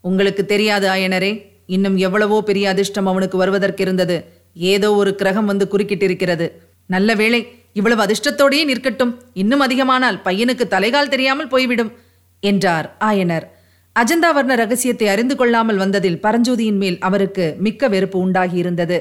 உங்களுக்கு 0.00 0.46
தெரியாது 0.46 0.88
ஆயனரே. 0.88 1.32
இன்னும் 1.66 1.96
எவ்வளவோ 1.96 2.42
பெரிய 2.42 2.68
அதிர்ஷ்டம் 2.68 3.06
அவனுக்கு 3.06 3.44
வருவதற்கிருந்தது. 3.44 4.24
ஏதோ 4.54 4.94
ஒரு 4.94 5.14
கிரகம் 5.14 5.44
வந்து 5.44 5.68
குறுக்கிட்டிருக்கிறது. 5.70 6.48
நல்ல 6.86 7.14
வேளை 7.14 7.40
இவ்வளவு 7.72 8.02
அதிர்ஷ்டத்தோடையே 8.06 8.64
நிற்கட்டும். 8.70 9.12
இன்னும் 9.42 9.64
அதிகமானால் 9.66 10.20
பையனுக்கு 10.26 10.64
தலைகால் 10.74 11.12
தெரியாமல் 11.14 11.50
போய்விடும் 11.54 11.92
என்றார் 12.42 12.88
ஆயனர். 13.08 13.46
அஜந்தாவர்ண 13.96 14.52
ரகசியத்தை 14.62 15.08
அறிந்து 15.14 15.34
கொள்ளாமல் 15.36 15.80
வந்ததில் 15.82 16.20
பரஞ்சோதியின் 16.26 16.78
மேல் 16.82 16.98
அவருக்கு 17.08 17.46
மிக்க 17.64 17.88
வெறுப்பு 17.94 18.18
உண்டாகியிருந்தது. 18.26 18.98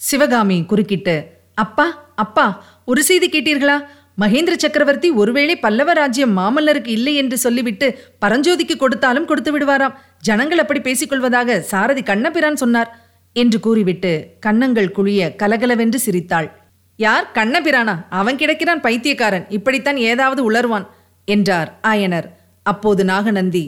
சிவகாமி 0.00 0.58
குறுக்கிட்டு 0.70 1.16
அப்பா 1.64 1.86
அப்பா 2.24 2.46
ஒரு 2.90 3.02
செய்தி 3.08 3.26
கேட்டீர்களா? 3.28 3.76
மகேந்திர 4.22 4.54
சக்கரவர்த்தி 4.62 5.08
ஒருவேளை 5.20 5.54
பல்லவ 5.56 5.90
ராஜ்யம் 5.92 6.34
மாமல்லருக்கு 6.38 6.90
இல்லை 6.96 7.14
என்று 7.20 7.36
சொல்லிவிட்டு 7.44 7.86
பரஞ்சோதிக்கு 8.22 8.74
கொடுத்தாலும் 8.78 9.28
கொடுத்து 9.30 9.52
விடுவாராம். 9.54 9.94
ஜனங்கள் 10.28 10.62
அப்படி 10.64 10.80
பேசிக்கொள்வதாக 10.88 11.58
சாரதி 11.70 12.02
கண்ணபிரான் 12.10 12.60
சொன்னார் 12.62 12.90
என்று 13.36 13.60
கூறிவிட்டு 13.60 14.12
கன்னங்கள் 14.46 14.94
குழிய 14.98 15.30
கலகலவென்று 15.42 16.00
சிரித்தாள். 16.06 16.48
யார்? 16.96 17.26
கண்ணபிரானா 17.34 17.94
அவன் 18.10 18.36
கிடைக்கிறான் 18.36 18.80
பைத்தியக்காரன். 18.80 19.46
இப்படித்தான் 19.48 19.96
ஏதாவது 19.96 20.50
உளர்வான் 20.50 20.86
என்றார் 21.24 21.78
ஆயனர். 21.82 22.28
அப்போது 22.62 23.04
நாகநந்தி 23.04 23.64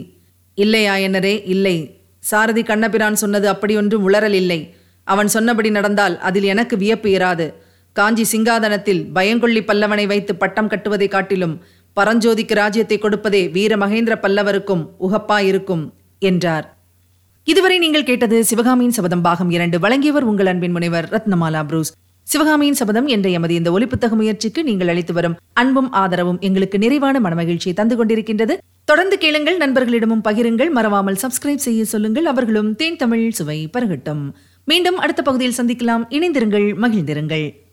இல்லை 0.57 0.83
ஆயனரே 0.87 1.35
இல்லை. 1.45 1.77
சாரதி 2.19 2.63
கண்ணபிரான் 2.63 3.15
சொன்னது 3.15 3.47
அப்படியொன்றும் 3.53 4.05
உளறல் 4.09 4.37
இல்லை 4.41 4.59
அவன் 5.03 5.27
சொன்னபடி 5.27 5.69
நடந்தால் 5.69 6.19
அதில் 6.19 6.43
எனக்கு 6.43 6.77
வியப்பு 6.77 7.09
இராது. 7.09 7.53
காஞ்சி 7.93 8.25
சிங்காதனத்தில் 8.31 9.01
பயங்கொள்ளி 9.13 9.61
பல்லவனை 9.63 10.05
வைத்து 10.07 10.35
பட்டம் 10.35 10.67
கட்டுவதை 10.67 11.07
காட்டிலும் 11.07 11.55
பரஞ்சோதிக்கு 11.97 12.53
ராஜ்யத்தை 12.53 12.97
கொடுப்பதே 12.97 13.41
வீர 13.49 13.75
மகேந்திர 13.75 14.15
பல்லவருக்கும் 14.21 14.85
உகப்பாயிருக்கும் 14.99 15.83
என்றார். 16.19 16.65
இதுவரை 17.43 17.77
நீங்கள் 17.77 18.03
கேட்டது 18.03 18.45
சிவகாமியின் 18.45 18.95
சபதம் 18.97 19.21
பாகம் 19.21 19.51
இரண்டு. 19.51 19.79
வழங்கியவர் 19.79 20.23
உங்கள் 20.23 20.45
அன்பின் 20.45 20.71
முனைவர் 20.71 21.09
ரத்னமாலா 21.09 21.63
புரூஸ். 21.63 21.93
சிவகாமியின் 22.25 22.73
சபதம் 22.73 23.07
என்ற 23.07 23.29
எமது 23.29 23.53
இந்த 23.53 23.71
ஒலிப்புத்தக 23.71 24.09
முயற்சிக்கு 24.09 24.63
நீங்கள் 24.63 24.87
அளித்து 24.87 25.13
வரும் 25.13 25.37
அன்பும் 25.53 25.91
ஆதரவும் 25.91 26.39
எங்களுக்கு 26.39 26.77
நிறைவான 26.77 27.19
மனமகிழ்ச்சியை 27.19 27.73
தந்து 27.73 28.05
கொண்டிருக்கின்றது. 28.05 28.57
தொடர்ந்து 28.85 29.17
கேளுங்கள் 29.17 29.57
நண்பர்களிடமும் 29.57 30.23
பகிருங்கள். 30.23 30.69
மறவாமல் 30.69 31.17
சப்ஸ்கிரைப் 31.21 31.65
செய்ய 31.67 31.85
சொல்லுங்கள். 31.85 32.25
அவர்களும் 32.25 32.75
தேன் 32.75 32.95
தமிழ் 32.95 33.29
சுவை 33.29 33.69
பருகட்டும். 33.73 34.31
மீண்டும் 34.65 34.97
அடுத்த 34.97 35.21
பகுதியில் 35.21 35.57
சந்திக்கலாம். 35.57 36.03
இணைந்திருங்கள் 36.09 36.67
மகிழ்ந்திருங்கள். 36.81 37.64